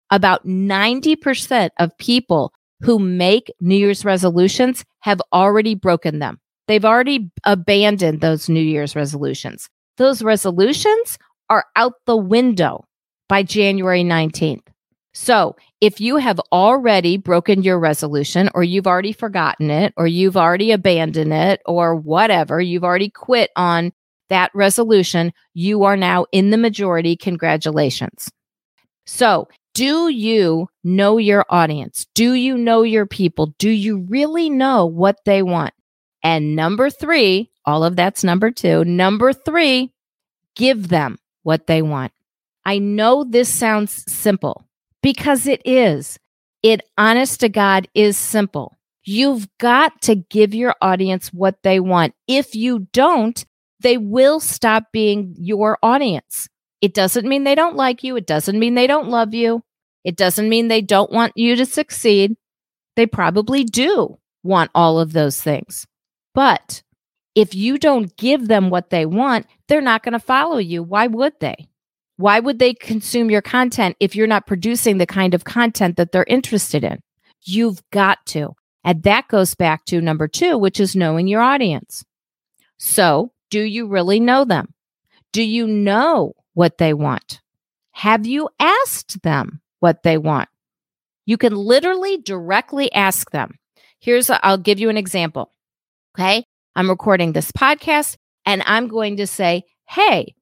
about 0.10 0.48
90% 0.48 1.70
of 1.78 1.98
people 2.00 2.54
who 2.82 3.00
make 3.00 3.52
New 3.60 3.76
Year's 3.76 4.06
resolutions 4.06 4.84
have 5.00 5.22
already 5.34 5.76
broken 5.76 6.20
them. 6.20 6.40
They've 6.68 6.86
already 6.86 7.32
abandoned 7.44 8.22
those 8.22 8.50
New 8.50 8.62
Year's 8.62 8.96
resolutions. 8.96 9.70
Those 9.98 10.24
resolutions 10.24 11.18
are 11.50 11.66
out 11.76 11.94
the 12.06 12.18
window 12.18 12.86
by 13.28 13.44
January 13.44 14.04
19th. 14.04 14.68
So 15.14 15.56
if 15.82 16.00
you 16.00 16.18
have 16.18 16.40
already 16.52 17.18
broken 17.18 17.64
your 17.64 17.78
resolution 17.78 18.50
or 18.56 18.64
you've 18.64 18.88
already 18.88 19.12
forgotten 19.12 19.70
it 19.70 19.94
or 19.98 20.08
you've 20.08 20.38
already 20.38 20.72
abandoned 20.72 21.34
it 21.34 21.62
or 21.66 21.96
whatever, 21.96 22.62
you've 22.62 22.86
already 22.86 23.10
quit 23.10 23.52
on 23.56 23.92
that 24.30 24.52
resolution, 24.54 25.34
you 25.54 25.84
are 25.84 25.98
now 25.98 26.26
in 26.32 26.52
the 26.52 26.58
majority. 26.58 27.18
Congratulations. 27.18 28.30
So 29.06 29.50
do 29.74 30.10
you 30.10 30.68
know 30.84 31.18
your 31.18 31.46
audience? 31.50 32.08
Do 32.14 32.34
you 32.34 32.58
know 32.58 32.84
your 32.84 33.06
people? 33.06 33.56
Do 33.58 33.70
you 33.70 34.06
really 34.10 34.50
know 34.50 34.86
what 34.86 35.24
they 35.26 35.42
want? 35.42 35.74
And 36.24 36.56
number 36.56 36.90
three, 36.90 37.52
all 37.66 37.84
of 37.84 37.96
that's 37.96 38.24
number 38.24 38.52
two. 38.52 38.84
Number 38.86 39.34
three, 39.34 39.94
give 40.56 40.90
them 40.90 41.18
what 41.44 41.68
they 41.68 41.82
want. 41.82 42.12
I 42.66 42.80
know 42.80 43.24
this 43.24 43.50
sounds 43.50 44.04
simple 44.12 44.66
because 45.02 45.48
it 45.48 45.62
is. 45.66 46.20
It, 46.62 46.82
honest 46.98 47.40
to 47.40 47.50
God, 47.50 47.88
is 47.96 48.18
simple. 48.18 48.78
You've 49.04 49.48
got 49.58 50.02
to 50.04 50.16
give 50.16 50.54
your 50.54 50.76
audience 50.80 51.34
what 51.34 51.64
they 51.64 51.80
want. 51.80 52.14
If 52.28 52.54
you 52.54 52.88
don't, 52.94 53.44
they 53.80 53.98
will 53.98 54.40
stop 54.40 54.92
being 54.92 55.36
your 55.40 55.80
audience. 55.82 56.48
It 56.82 56.94
doesn't 56.94 57.28
mean 57.28 57.44
they 57.44 57.56
don't 57.56 57.76
like 57.76 58.04
you. 58.04 58.16
It 58.16 58.26
doesn't 58.26 58.58
mean 58.60 58.76
they 58.76 58.88
don't 58.88 59.10
love 59.10 59.34
you. 59.34 59.64
It 60.04 60.16
doesn't 60.16 60.50
mean 60.50 60.68
they 60.68 60.82
don't 60.82 61.12
want 61.12 61.34
you 61.36 61.56
to 61.56 61.66
succeed. 61.66 62.36
They 62.96 63.06
probably 63.06 63.64
do 63.64 64.18
want 64.44 64.72
all 64.74 65.00
of 65.00 65.14
those 65.14 65.40
things. 65.42 65.86
But 66.34 66.82
if 67.36 67.54
you 67.54 67.78
don't 67.78 68.16
give 68.18 68.48
them 68.48 68.70
what 68.70 68.90
they 68.90 69.06
want, 69.06 69.46
they're 69.68 69.82
not 69.82 70.04
going 70.04 70.14
to 70.14 70.20
follow 70.20 70.58
you. 70.58 70.84
Why 70.84 71.08
would 71.08 71.40
they? 71.40 71.70
Why 72.18 72.40
would 72.40 72.60
they 72.60 72.74
consume 72.74 73.32
your 73.32 73.42
content 73.42 73.96
if 74.00 74.16
you're 74.16 74.28
not 74.28 74.48
producing 74.48 74.98
the 74.98 75.08
kind 75.08 75.34
of 75.34 75.44
content 75.44 75.98
that 75.98 76.12
they're 76.12 76.26
interested 76.28 76.84
in? 76.84 77.02
You've 77.44 77.82
got 77.92 78.26
to. 78.28 78.56
And 78.84 79.04
that 79.04 79.28
goes 79.28 79.56
back 79.56 79.86
to 79.86 80.02
number 80.02 80.28
two, 80.28 80.58
which 80.58 80.80
is 80.80 80.96
knowing 80.96 81.28
your 81.28 81.42
audience. 81.42 82.04
So, 82.78 83.32
do 83.50 83.62
you 83.62 83.88
really 83.88 84.20
know 84.20 84.44
them? 84.44 84.74
Do 85.32 85.44
you 85.44 85.68
know 85.68 86.34
what 86.54 86.78
they 86.78 86.94
want? 86.94 87.42
Have 87.92 88.26
you 88.26 88.50
asked 88.60 89.22
them 89.24 89.62
what 89.80 90.04
they 90.04 90.18
want? 90.18 90.50
You 91.26 91.38
can 91.38 91.56
literally 91.56 92.18
directly 92.18 92.92
ask 92.94 93.32
them. 93.32 93.58
Here's, 94.00 94.30
i 94.30 94.40
I'll 94.44 94.58
give 94.58 94.80
you 94.80 94.90
an 94.90 94.98
example. 94.98 95.52
Okay. 96.16 96.46
I'm 96.76 96.90
recording 96.90 97.34
this 97.34 97.52
podcast 97.52 98.18
and 98.46 98.64
I'm 98.66 98.88
going 98.88 99.18
to 99.18 99.28
say, 99.28 99.64
Hey, 99.88 100.36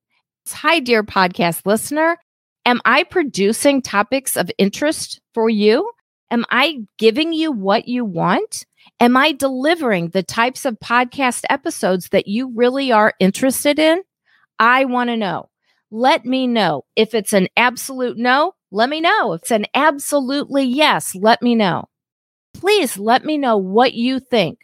Hi, 0.51 0.79
dear 0.79 1.03
podcast 1.03 1.65
listener. 1.65 2.17
Am 2.65 2.81
I 2.83 3.03
producing 3.03 3.81
topics 3.81 4.35
of 4.35 4.49
interest 4.57 5.21
for 5.33 5.47
you? 5.47 5.91
Am 6.31 6.43
I 6.49 6.79
giving 6.97 7.33
you 7.33 7.51
what 7.51 7.87
you 7.87 8.03
want? 8.03 8.65
Am 8.99 9.15
I 9.15 9.31
delivering 9.31 10.09
the 10.09 10.23
types 10.23 10.65
of 10.65 10.79
podcast 10.79 11.43
episodes 11.49 12.09
that 12.09 12.27
you 12.27 12.51
really 12.55 12.91
are 12.91 13.13
interested 13.19 13.77
in? 13.77 14.01
I 14.57 14.85
want 14.85 15.09
to 15.11 15.17
know. 15.17 15.49
Let 15.91 16.25
me 16.25 16.47
know. 16.47 16.85
If 16.95 17.13
it's 17.13 17.33
an 17.33 17.47
absolute 17.57 18.17
no, 18.17 18.53
let 18.71 18.89
me 18.89 19.01
know. 19.01 19.33
If 19.33 19.41
it's 19.43 19.51
an 19.51 19.65
absolutely 19.73 20.65
yes, 20.65 21.15
let 21.15 21.41
me 21.41 21.55
know. 21.55 21.85
Please 22.53 22.97
let 22.97 23.23
me 23.25 23.37
know 23.37 23.57
what 23.57 23.93
you 23.93 24.19
think. 24.19 24.59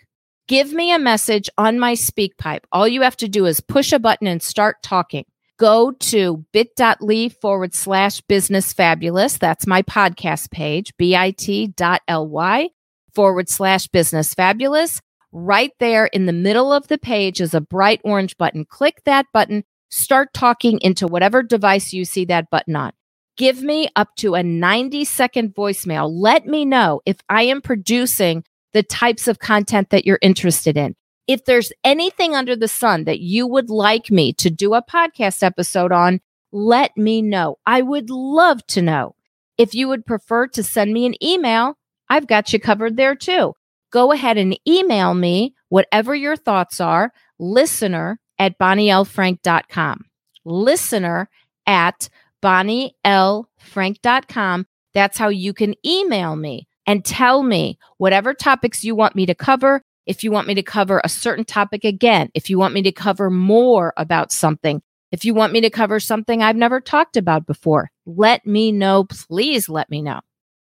Give 0.48 0.72
me 0.74 0.91
a 0.91 1.00
message 1.00 1.50
on 1.58 1.79
my 1.79 1.94
SpeakPipe. 1.94 2.65
All 2.72 2.88
you 2.88 3.01
have 3.01 3.17
to 3.17 3.27
do 3.27 3.46
is 3.46 3.62
push 3.62 3.91
a 3.91 4.00
button 4.00 4.27
and 4.27 4.41
start 4.41 4.84
talking 4.84 5.25
go 5.58 5.91
to 5.91 6.46
bit.ly 6.51 7.29
forward 7.29 7.74
slash 7.74 8.22
business 8.22 8.74
fabulous. 8.74 9.38
That's 9.38 9.67
my 9.67 9.82
podcast 9.82 10.51
page, 10.51 10.94
bit.ly 10.98 12.70
forward 13.13 13.50
slash 13.50 13.88
business 13.88 14.34
fabulous. 14.34 15.01
Right 15.32 15.72
there 15.79 16.05
in 16.08 16.25
the 16.25 16.34
middle 16.34 16.72
of 16.72 16.88
the 16.88 16.98
page 16.98 17.41
is 17.41 17.53
a 17.53 17.62
bright 17.62 18.01
orange 18.03 18.38
button. 18.38 18.65
Click 18.65 19.01
that 19.05 19.25
button, 19.34 19.63
start 19.89 20.34
talking 20.34 20.80
into 20.82 21.08
whatever 21.08 21.44
device 21.44 21.94
you 21.94 22.06
see 22.06 22.25
that 22.25 22.50
button 22.50 22.75
on. 22.75 22.92
Give 23.38 23.62
me 23.62 23.89
up 23.96 24.15
to 24.18 24.36
a 24.36 24.44
90 24.44 25.04
second 25.06 25.54
voicemail. 25.54 26.10
Let 26.12 26.46
me 26.46 26.65
know 26.65 27.01
if 27.06 27.18
I 27.30 27.44
am 27.44 27.62
producing 27.62 28.44
the 28.74 28.84
types 28.84 29.27
of 29.27 29.39
content 29.39 29.89
that 29.89 30.06
you're 30.06 30.20
interested 30.22 30.77
in 30.77 30.96
if 31.27 31.46
there's 31.46 31.72
anything 31.84 32.36
under 32.36 32.56
the 32.56 32.68
sun 32.68 33.06
that 33.06 33.20
you 33.20 33.48
would 33.48 33.70
like 33.70 34.12
me 34.12 34.34
to 34.34 34.50
do 34.50 34.74
a 34.74 34.84
podcast 34.84 35.44
episode 35.44 35.92
on, 35.92 36.20
let 36.51 36.96
me 36.96 37.22
know. 37.22 37.58
I 37.65 37.82
would 37.82 38.10
love 38.10 38.65
to 38.68 38.82
know. 38.82 39.15
If 39.58 39.74
you 39.74 39.88
would 39.88 40.06
prefer 40.06 40.48
to 40.48 40.63
send 40.63 40.94
me 40.94 41.06
an 41.06 41.24
email, 41.24 41.77
I've 42.10 42.27
got 42.27 42.54
you 42.54 42.60
covered 42.60 42.98
there 42.98 43.15
too. 43.15 43.54
Go 43.92 44.12
ahead 44.12 44.38
and 44.38 44.60
email 44.68 45.13
me 45.13 45.56
whatever 45.70 46.13
your 46.13 46.36
thoughts 46.36 46.80
are, 46.80 47.12
listener 47.39 48.20
at 48.39 48.58
bonnielfrank.com. 48.60 50.06
Listener 50.44 51.30
at 51.65 52.10
bonnielfrank.com. 52.44 54.68
That's 54.94 55.18
how 55.18 55.30
you 55.30 55.54
can 55.54 55.75
email 55.86 56.36
me 56.36 56.68
and 56.86 57.04
tell 57.04 57.44
me 57.44 57.77
whatever 57.98 58.34
topics 58.34 58.84
you 58.84 58.96
want 58.96 59.15
me 59.15 59.25
to 59.25 59.36
cover 59.36 59.82
if 60.06 60.24
you 60.24 60.32
want 60.32 60.48
me 60.48 60.54
to 60.56 60.63
cover 60.63 61.01
a 61.04 61.10
certain 61.10 61.46
topic 61.46 61.84
again, 61.84 62.30
if 62.34 62.50
you 62.50 62.60
want 62.60 62.74
me 62.74 62.82
to 62.84 62.92
cover 62.92 63.30
more 63.30 63.94
about 63.98 64.32
something, 64.32 64.82
if 65.12 65.25
you 65.25 65.34
want 65.34 65.54
me 65.54 65.62
to 65.62 65.70
cover 65.70 66.00
something 66.00 66.44
I've 66.44 66.56
never 66.56 66.80
talked 66.80 67.18
about 67.18 67.46
before, 67.46 67.92
let 68.06 68.46
me 68.46 68.72
know. 68.72 69.06
Please 69.06 69.68
let 69.68 69.89
me 69.89 70.01
know. 70.01 70.22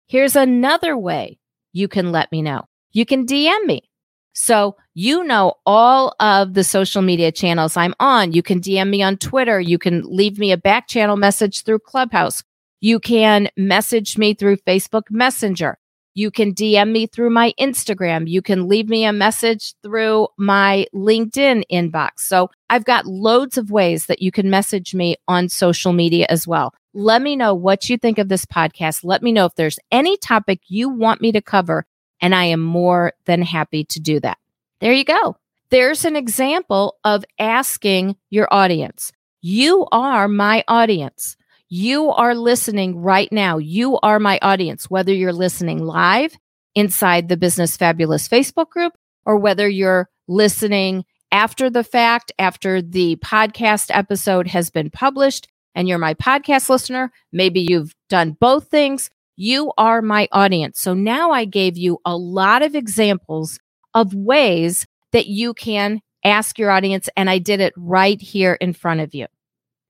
Here's 0.06 0.36
another 0.36 0.96
way 0.96 1.38
you 1.72 1.88
can 1.88 2.12
let 2.12 2.32
me 2.32 2.40
know. 2.40 2.64
You 2.92 3.04
can 3.04 3.26
DM 3.26 3.66
me. 3.66 3.88
So, 4.35 4.76
you 4.94 5.25
know 5.25 5.54
all 5.66 6.14
of 6.20 6.54
the 6.54 6.64
social 6.64 7.02
media 7.02 7.32
channels 7.32 7.76
I'm 7.76 7.94
on. 8.00 8.32
You 8.32 8.42
can 8.42 8.61
DM 8.61 8.90
me 8.90 9.02
on 9.02 9.16
Twitter. 9.16 9.61
You 9.61 9.78
can 9.78 10.02
leave 10.04 10.38
me 10.38 10.52
a 10.52 10.56
back 10.56 10.88
channel 10.88 11.16
message 11.16 11.64
through 11.64 11.80
Clubhouse. 11.80 12.42
You 12.80 13.00
can 13.00 13.49
message 13.56 14.18
me 14.18 14.35
through 14.35 14.58
Facebook 14.58 15.04
Messenger. 15.11 15.78
You 16.14 16.32
can 16.32 16.52
DM 16.52 16.90
me 16.90 17.06
through 17.06 17.30
my 17.30 17.54
Instagram. 17.61 18.28
You 18.28 18.42
can 18.42 18.68
leave 18.68 18.88
me 18.88 19.04
a 19.04 19.12
message 19.12 19.75
through 19.85 20.28
my 20.37 20.87
LinkedIn 20.94 21.62
inbox. 21.70 22.11
So 22.18 22.50
I've 22.70 22.85
got 22.85 23.06
loads 23.06 23.56
of 23.56 23.70
ways 23.70 24.06
that 24.06 24.20
you 24.20 24.32
can 24.32 24.50
message 24.50 24.94
me 24.94 25.16
on 25.28 25.49
social 25.49 25.92
media 25.92 26.26
as 26.28 26.47
well. 26.47 26.75
Let 26.92 27.23
me 27.23 27.37
know 27.37 27.54
what 27.54 27.88
you 27.88 27.97
think 27.97 28.18
of 28.18 28.28
this 28.28 28.44
podcast. 28.44 29.04
Let 29.04 29.23
me 29.23 29.30
know 29.30 29.44
if 29.44 29.54
there's 29.54 29.78
any 29.92 30.16
topic 30.16 30.61
you 30.66 30.88
want 30.88 31.20
me 31.20 31.30
to 31.32 31.40
cover 31.40 31.87
and 32.20 32.34
I 32.34 32.44
am 32.44 32.60
more 32.60 33.12
than 33.26 33.42
happy 33.42 33.84
to 33.84 34.00
do 34.00 34.20
that. 34.20 34.38
There 34.80 34.92
you 34.92 35.04
go. 35.04 35.37
There's 35.70 36.04
an 36.04 36.16
example 36.16 36.96
of 37.04 37.25
asking 37.38 38.16
your 38.30 38.48
audience. 38.50 39.12
You 39.40 39.87
are 39.92 40.28
my 40.28 40.64
audience. 40.66 41.37
You 41.68 42.10
are 42.10 42.34
listening 42.34 42.98
right 42.98 43.30
now. 43.30 43.58
You 43.58 43.98
are 44.00 44.18
my 44.18 44.38
audience, 44.40 44.88
whether 44.88 45.12
you're 45.12 45.32
listening 45.32 45.84
live 45.84 46.34
inside 46.75 47.28
the 47.28 47.37
Business 47.37 47.76
Fabulous 47.76 48.26
Facebook 48.28 48.70
group 48.70 48.94
or 49.26 49.37
whether 49.37 49.68
you're 49.68 50.08
listening 50.26 51.04
after 51.30 51.68
the 51.68 51.84
fact, 51.84 52.32
after 52.38 52.80
the 52.80 53.16
podcast 53.16 53.90
episode 53.92 54.46
has 54.48 54.70
been 54.70 54.88
published 54.88 55.48
and 55.75 55.87
you're 55.87 55.98
my 55.98 56.14
podcast 56.14 56.70
listener. 56.70 57.12
Maybe 57.32 57.66
you've 57.68 57.94
done 58.08 58.37
both 58.40 58.68
things. 58.68 59.10
You 59.40 59.73
are 59.78 60.02
my 60.02 60.26
audience. 60.33 60.80
So 60.80 60.95
now 60.95 61.30
I 61.30 61.45
gave 61.45 61.78
you 61.78 62.00
a 62.04 62.16
lot 62.16 62.62
of 62.62 62.75
examples 62.75 63.61
of 63.95 64.12
ways 64.12 64.85
that 65.12 65.28
you 65.28 65.54
can 65.54 66.00
ask 66.25 66.59
your 66.59 66.73
audience. 66.73 67.09
And 67.16 67.30
I 67.30 67.38
did 67.38 67.61
it 67.61 67.73
right 67.76 68.21
here 68.21 68.54
in 68.54 68.73
front 68.73 68.99
of 68.99 69.14
you. 69.14 69.26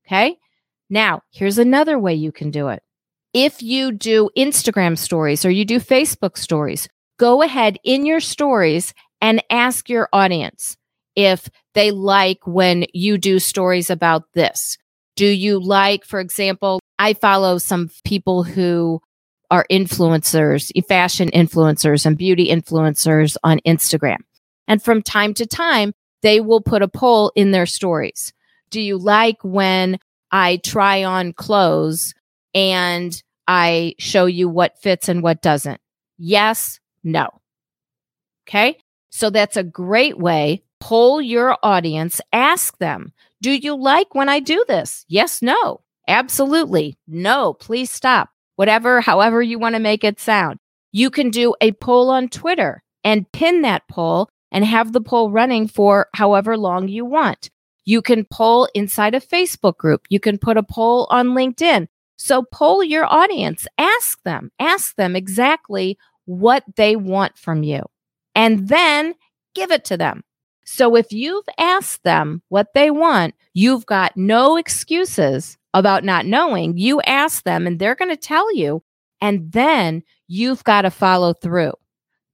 Okay. 0.07 0.37
Now, 0.91 1.23
here's 1.31 1.57
another 1.57 1.99
way 1.99 2.15
you 2.15 2.31
can 2.31 2.51
do 2.51 2.69
it. 2.69 2.83
If 3.33 3.63
you 3.63 3.91
do 3.91 4.29
Instagram 4.37 4.99
stories 4.99 5.47
or 5.47 5.51
you 5.51 5.65
do 5.65 5.81
Facebook 5.81 6.37
stories, 6.37 6.87
go 7.19 7.43
ahead 7.43 7.79
in 7.83 8.05
your 8.05 8.21
stories 8.21 8.93
and 9.23 9.43
ask 9.49 9.89
your 9.89 10.11
audience 10.13 10.77
if 11.17 11.49
they 11.73 11.91
like 11.91 12.47
when 12.47 12.85
you 12.93 13.17
do 13.17 13.39
stories 13.39 13.89
about 13.89 14.25
this. 14.35 14.77
Do 15.17 15.27
you 15.27 15.59
like, 15.59 16.05
for 16.05 16.21
example, 16.21 16.81
I 16.99 17.15
follow 17.15 17.57
some 17.57 17.89
people 18.05 18.43
who 18.43 19.01
are 19.51 19.67
influencers, 19.71 20.71
fashion 20.87 21.31
influencers 21.31 22.05
and 22.05 22.19
beauty 22.19 22.49
influencers 22.49 23.37
on 23.43 23.61
Instagram. 23.67 24.19
And 24.67 24.83
from 24.83 25.03
time 25.03 25.35
to 25.35 25.47
time, 25.47 25.93
they 26.23 26.41
will 26.41 26.61
put 26.61 26.83
a 26.83 26.89
poll 26.89 27.33
in 27.35 27.53
their 27.53 27.67
stories. 27.67 28.33
Do 28.71 28.81
you 28.81 28.99
like 28.99 29.39
when 29.43 29.99
I 30.31 30.59
try 30.59 31.05
on 31.05 31.33
clothes 31.33 32.15
and 32.55 33.21
I 33.47 33.95
show 33.99 34.27
you 34.27 34.49
what 34.49 34.79
fits 34.79 35.09
and 35.09 35.23
what 35.23 35.41
doesn't? 35.41 35.81
Yes, 36.19 36.81
no. 37.03 37.29
Okay. 38.47 38.79
So 39.11 39.31
that's 39.31 39.57
a 39.57 39.63
great 39.63 40.19
way. 40.19 40.63
Poll 40.81 41.21
your 41.21 41.57
audience, 41.63 42.21
ask 42.33 42.77
them, 42.79 43.13
do 43.41 43.51
you 43.51 43.75
like 43.75 44.15
when 44.15 44.29
I 44.29 44.41
do 44.41 44.65
this? 44.69 45.05
Yes, 45.09 45.43
no. 45.43 45.81
Absolutely. 46.07 46.97
No, 47.07 47.55
please 47.55 47.91
stop 47.91 48.31
whatever, 48.59 49.01
however 49.01 49.41
you 49.41 49.57
want 49.57 49.77
to 49.77 49.81
make 49.81 50.03
it 50.03 50.19
sound. 50.19 50.59
You 50.91 51.11
can 51.11 51.31
do 51.31 51.55
a 51.61 51.71
poll 51.71 52.11
on 52.11 52.29
Twitter 52.29 52.83
and 53.05 53.31
pin 53.31 53.63
that 53.63 53.87
poll 53.89 54.29
and 54.51 54.65
have 54.65 54.93
the 54.93 55.01
poll 55.01 55.31
running 55.31 55.69
for 55.69 56.09
however 56.15 56.57
long 56.57 56.89
you 56.89 57.05
want. 57.05 57.51
You 57.85 58.03
can 58.03 58.25
poll 58.25 58.69
inside 58.75 59.15
a 59.15 59.21
Facebook 59.21 59.77
group. 59.77 60.07
You 60.09 60.19
can 60.19 60.39
put 60.39 60.57
a 60.57 60.65
poll 60.65 61.07
on 61.09 61.29
LinkedIn. 61.29 61.87
So 62.17 62.43
poll 62.43 62.83
your 62.83 63.07
audience, 63.07 63.69
ask 63.79 64.21
them, 64.25 64.51
ask 64.59 64.97
them 64.97 65.15
exactly 65.15 65.97
what 66.25 66.65
they 66.75 66.97
want 66.97 67.39
from 67.39 67.63
you, 67.63 67.85
and 68.35 68.67
then 68.69 69.15
give 69.55 69.71
it 69.71 69.85
to 69.85 69.97
them. 69.97 70.25
So 70.71 70.97
if 70.97 71.13
you've 71.13 71.47
asked 71.57 72.05
them 72.05 72.43
what 72.51 72.75
they 72.75 72.91
want, 72.91 73.35
you've 73.55 73.87
got 73.87 74.15
no 74.19 74.59
excuses 74.59 75.57
about 75.73 76.05
not 76.05 76.27
knowing, 76.27 76.77
you 76.77 77.01
ask 77.01 77.43
them 77.45 77.67
and 77.67 77.79
they're 77.79 77.95
going 77.95 78.11
to 78.11 78.19
tell 78.19 78.55
you. 78.55 78.83
And 79.23 79.51
then 79.51 80.03
you've 80.27 80.63
got 80.65 80.83
to 80.83 80.91
follow 80.91 81.33
through. 81.33 81.73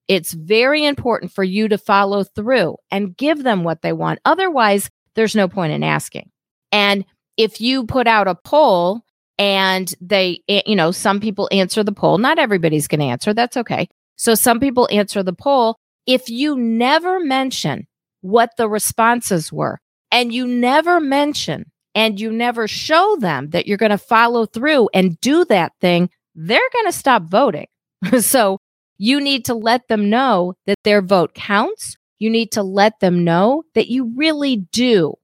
It's 0.09 0.33
very 0.33 0.85
important 0.85 1.31
for 1.31 1.45
you 1.45 1.69
to 1.69 1.79
follow 1.79 2.25
through 2.25 2.77
and 2.91 3.17
give 3.17 3.45
them 3.45 3.63
what 3.63 3.83
they 3.83 3.93
want. 3.93 4.19
Otherwise, 4.25 4.91
there's 5.15 5.37
no 5.37 5.47
point 5.47 5.73
in 5.73 5.85
asking. 5.85 6.29
And 6.73 7.05
if 7.37 7.61
you 7.61 7.87
put 7.87 8.09
out 8.09 8.27
a 8.27 8.35
poll 8.35 9.03
and 9.39 9.95
they, 10.01 10.43
eh, 10.49 10.63
you 10.67 10.75
know, 10.75 10.91
some 10.91 11.21
people 11.21 11.49
answer 11.53 11.85
the 11.85 11.93
poll, 11.93 12.19
not 12.19 12.41
everybody's 12.41 12.89
going 12.89 13.01
to 13.01 13.07
answer. 13.07 13.33
That's 13.33 13.57
okay. 13.57 13.89
So 14.17 14.35
some 14.35 14.59
people 14.59 14.89
answer 14.91 15.23
the 15.23 15.33
poll. 15.33 15.77
If 16.05 16.29
you 16.29 16.57
never 16.57 17.21
mention 17.21 17.87
what 18.25 18.57
the 18.57 18.67
responses 18.67 19.53
were 19.53 19.79
and 20.11 20.33
you 20.33 20.47
never 20.47 20.99
mention 20.99 21.71
and 21.95 22.19
you 22.19 22.33
never 22.33 22.67
show 22.67 23.17
them 23.21 23.51
that 23.51 23.67
you're 23.67 23.77
going 23.77 23.91
to 23.91 23.99
follow 23.99 24.47
through 24.47 24.89
and 24.95 25.21
do 25.21 25.45
that 25.45 25.73
thing, 25.79 26.09
they're 26.35 26.71
going 26.73 26.87
to 26.87 26.93
stop 26.93 27.25
voting. 27.25 27.67
so 28.21 28.59
you 28.97 29.21
need 29.21 29.45
to 29.45 29.55
let 29.55 29.89
them 29.89 30.09
know 30.09 30.55
that 30.67 30.79
their 30.85 31.03
vote 31.03 31.35
counts. 31.35 31.97
You 32.19 32.31
need 32.31 32.53
to 32.53 32.63
let 32.63 33.01
them 33.01 33.25
know 33.25 33.65
that 33.75 33.89
you 33.89 34.15
really 34.17 34.57
do 34.73 35.15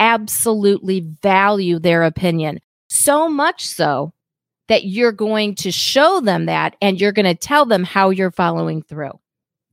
absolutely 0.00 1.06
value 1.22 1.78
their 1.78 2.02
opinion. 2.02 2.58
So 2.88 3.28
much 3.28 3.64
so 3.64 4.12
that 4.66 4.86
you're 4.86 5.12
going 5.12 5.54
to 5.56 5.70
show 5.70 6.20
them 6.20 6.46
that 6.46 6.74
and 6.82 7.00
you're 7.00 7.12
going 7.12 7.26
to 7.26 7.34
tell 7.36 7.64
them 7.64 7.84
how 7.84 8.10
you're 8.10 8.32
following 8.32 8.82
through. 8.82 9.12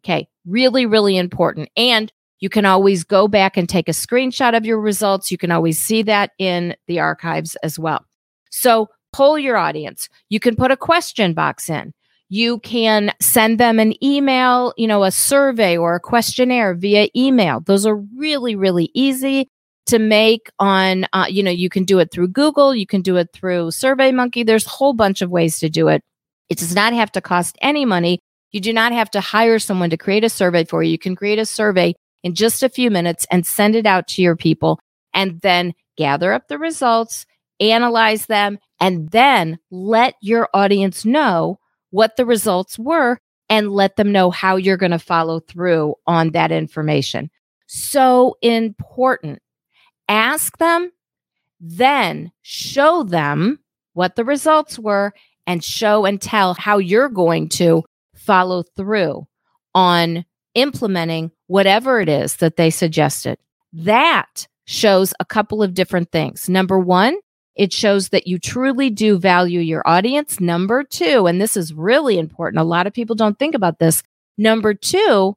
Okay. 0.03 0.27
Really, 0.45 0.85
really 0.85 1.17
important. 1.17 1.69
And 1.75 2.11
you 2.39 2.49
can 2.49 2.65
always 2.65 3.03
go 3.03 3.27
back 3.27 3.57
and 3.57 3.67
take 3.67 3.89
a 3.89 3.93
screenshot 3.93 4.55
of 4.55 4.65
your 4.65 4.79
results. 4.79 5.31
You 5.31 5.37
can 5.37 5.51
always 5.51 5.79
see 5.79 6.03
that 6.03 6.31
in 6.37 6.75
the 6.87 6.99
archives 6.99 7.55
as 7.57 7.79
well. 7.79 8.05
So 8.49 8.89
poll 9.11 9.39
your 9.39 9.57
audience. 9.57 10.09
You 10.29 10.39
can 10.39 10.55
put 10.55 10.71
a 10.71 10.77
question 10.77 11.33
box 11.33 11.69
in. 11.69 11.93
You 12.29 12.59
can 12.59 13.13
send 13.21 13.57
them 13.57 13.79
an 13.79 14.01
email, 14.03 14.73
you 14.77 14.87
know, 14.87 15.03
a 15.03 15.11
survey 15.11 15.77
or 15.77 15.95
a 15.95 15.99
questionnaire 15.99 16.73
via 16.73 17.07
email. 17.15 17.61
Those 17.61 17.85
are 17.85 17.95
really, 17.95 18.55
really 18.55 18.91
easy 18.93 19.47
to 19.85 19.97
make 19.97 20.51
on, 20.59 21.07
uh, 21.13 21.25
you 21.29 21.41
know, 21.41 21.51
you 21.51 21.69
can 21.69 21.85
do 21.85 21.99
it 21.99 22.11
through 22.11 22.27
Google. 22.27 22.75
You 22.75 22.85
can 22.85 23.01
do 23.01 23.15
it 23.15 23.29
through 23.31 23.69
SurveyMonkey. 23.69 24.45
There's 24.45 24.65
a 24.65 24.69
whole 24.69 24.93
bunch 24.93 25.21
of 25.21 25.31
ways 25.31 25.59
to 25.59 25.69
do 25.69 25.87
it. 25.87 26.03
It 26.49 26.57
does 26.57 26.75
not 26.75 26.91
have 26.91 27.11
to 27.13 27.21
cost 27.21 27.57
any 27.61 27.85
money. 27.85 28.19
You 28.51 28.59
do 28.59 28.73
not 28.73 28.91
have 28.91 29.09
to 29.11 29.21
hire 29.21 29.59
someone 29.59 29.89
to 29.89 29.97
create 29.97 30.25
a 30.25 30.29
survey 30.29 30.65
for 30.65 30.83
you. 30.83 30.91
You 30.91 30.99
can 30.99 31.15
create 31.15 31.39
a 31.39 31.45
survey 31.45 31.95
in 32.23 32.35
just 32.35 32.63
a 32.63 32.69
few 32.69 32.91
minutes 32.91 33.25
and 33.31 33.45
send 33.45 33.75
it 33.75 33.85
out 33.85 34.07
to 34.09 34.21
your 34.21 34.35
people 34.35 34.79
and 35.13 35.41
then 35.41 35.73
gather 35.97 36.33
up 36.33 36.47
the 36.47 36.57
results, 36.57 37.25
analyze 37.59 38.27
them, 38.27 38.59
and 38.79 39.09
then 39.09 39.59
let 39.71 40.15
your 40.21 40.49
audience 40.53 41.05
know 41.05 41.59
what 41.89 42.15
the 42.15 42.25
results 42.25 42.77
were 42.77 43.17
and 43.49 43.71
let 43.71 43.95
them 43.95 44.11
know 44.11 44.29
how 44.29 44.55
you're 44.55 44.77
going 44.77 44.91
to 44.91 44.99
follow 44.99 45.39
through 45.39 45.95
on 46.05 46.31
that 46.31 46.51
information. 46.51 47.29
So 47.67 48.37
important. 48.41 49.41
Ask 50.09 50.57
them, 50.57 50.91
then 51.59 52.31
show 52.41 53.03
them 53.03 53.59
what 53.93 54.15
the 54.15 54.25
results 54.25 54.77
were 54.77 55.13
and 55.45 55.63
show 55.63 56.05
and 56.05 56.21
tell 56.21 56.53
how 56.53 56.77
you're 56.77 57.09
going 57.09 57.49
to 57.49 57.83
follow 58.15 58.63
through 58.75 59.25
on 59.73 60.25
implementing 60.57 61.31
whatever 61.45 62.01
it 62.01 62.09
is 62.09 62.37
that 62.37 62.57
they 62.57 62.69
suggested. 62.69 63.37
That 63.71 64.47
shows 64.65 65.13
a 65.19 65.25
couple 65.25 65.63
of 65.63 65.73
different 65.73 66.11
things. 66.11 66.49
Number 66.49 66.77
one, 66.79 67.17
it 67.55 67.71
shows 67.71 68.09
that 68.09 68.27
you 68.27 68.37
truly 68.37 68.89
do 68.89 69.17
value 69.17 69.59
your 69.59 69.87
audience. 69.87 70.39
Number 70.39 70.83
two, 70.83 71.27
and 71.27 71.39
this 71.39 71.55
is 71.55 71.73
really 71.73 72.19
important, 72.19 72.59
a 72.59 72.65
lot 72.65 72.87
of 72.87 72.93
people 72.93 73.15
don't 73.15 73.39
think 73.39 73.55
about 73.55 73.79
this. 73.79 74.03
Number 74.37 74.73
two, 74.73 75.35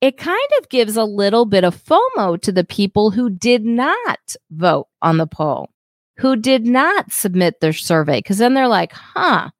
it 0.00 0.16
kind 0.18 0.50
of 0.58 0.68
gives 0.68 0.96
a 0.96 1.04
little 1.04 1.44
bit 1.44 1.64
of 1.64 1.82
FOMO 1.82 2.40
to 2.42 2.52
the 2.52 2.64
people 2.64 3.10
who 3.10 3.30
did 3.30 3.64
not 3.64 4.36
vote 4.50 4.88
on 5.00 5.18
the 5.18 5.26
poll, 5.26 5.70
who 6.18 6.36
did 6.36 6.66
not 6.66 7.12
submit 7.12 7.60
their 7.60 7.72
survey, 7.72 8.18
because 8.18 8.38
then 8.38 8.54
they're 8.54 8.68
like, 8.68 8.92
huh, 8.92 9.50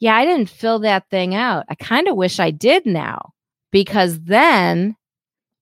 yeah, 0.00 0.14
I 0.16 0.24
didn't 0.24 0.50
fill 0.50 0.80
that 0.80 1.08
thing 1.10 1.34
out. 1.34 1.64
I 1.68 1.74
kind 1.74 2.08
of 2.08 2.16
wish 2.16 2.38
I 2.38 2.50
did 2.50 2.86
now 2.86 3.32
because 3.70 4.20
then 4.20 4.96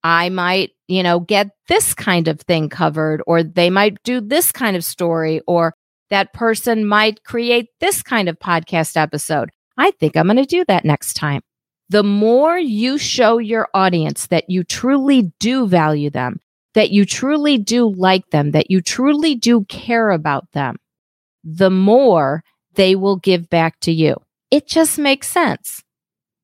I 0.03 0.29
might, 0.29 0.73
you 0.87 1.03
know, 1.03 1.21
get 1.21 1.51
this 1.68 1.94
kind 1.94 2.29
of 2.29 2.40
thing 2.40 2.68
covered, 2.68 3.23
or 3.27 3.42
they 3.42 3.71
might 3.71 4.03
do 4.05 4.21
this 4.21 4.53
kind 4.53 4.77
of 4.77 4.85
story, 4.85 5.40
or 5.47 5.75
that 6.11 6.33
person 6.33 6.87
might 6.87 7.25
create 7.25 7.68
this 7.81 8.03
kind 8.03 8.29
of 8.29 8.38
podcast 8.38 8.97
episode. 8.97 9.51
I 9.77 9.90
think 9.92 10.16
I'm 10.16 10.27
going 10.27 10.37
to 10.37 10.44
do 10.44 10.64
that 10.68 10.85
next 10.85 11.14
time. 11.14 11.42
The 11.90 12.03
more 12.03 12.59
you 12.59 12.99
show 12.99 13.38
your 13.38 13.68
audience 13.75 14.27
that 14.27 14.49
you 14.49 14.62
truly 14.62 15.33
do 15.40 15.66
value 15.66 16.11
them, 16.11 16.40
that 16.75 16.90
you 16.90 17.05
truly 17.05 17.59
do 17.59 17.88
like 17.88 18.29
them, 18.31 18.51
that 18.53 18.71
you 18.71 18.81
truly 18.81 19.35
do 19.35 19.64
care 19.64 20.11
about 20.11 20.51
them, 20.53 20.77
the 21.42 21.71
more 21.71 22.42
they 22.75 22.94
will 22.94 23.16
give 23.16 23.49
back 23.49 23.81
to 23.81 23.92
you. 23.92 24.16
It 24.51 24.66
just 24.66 24.99
makes 24.99 25.29
sense. 25.29 25.83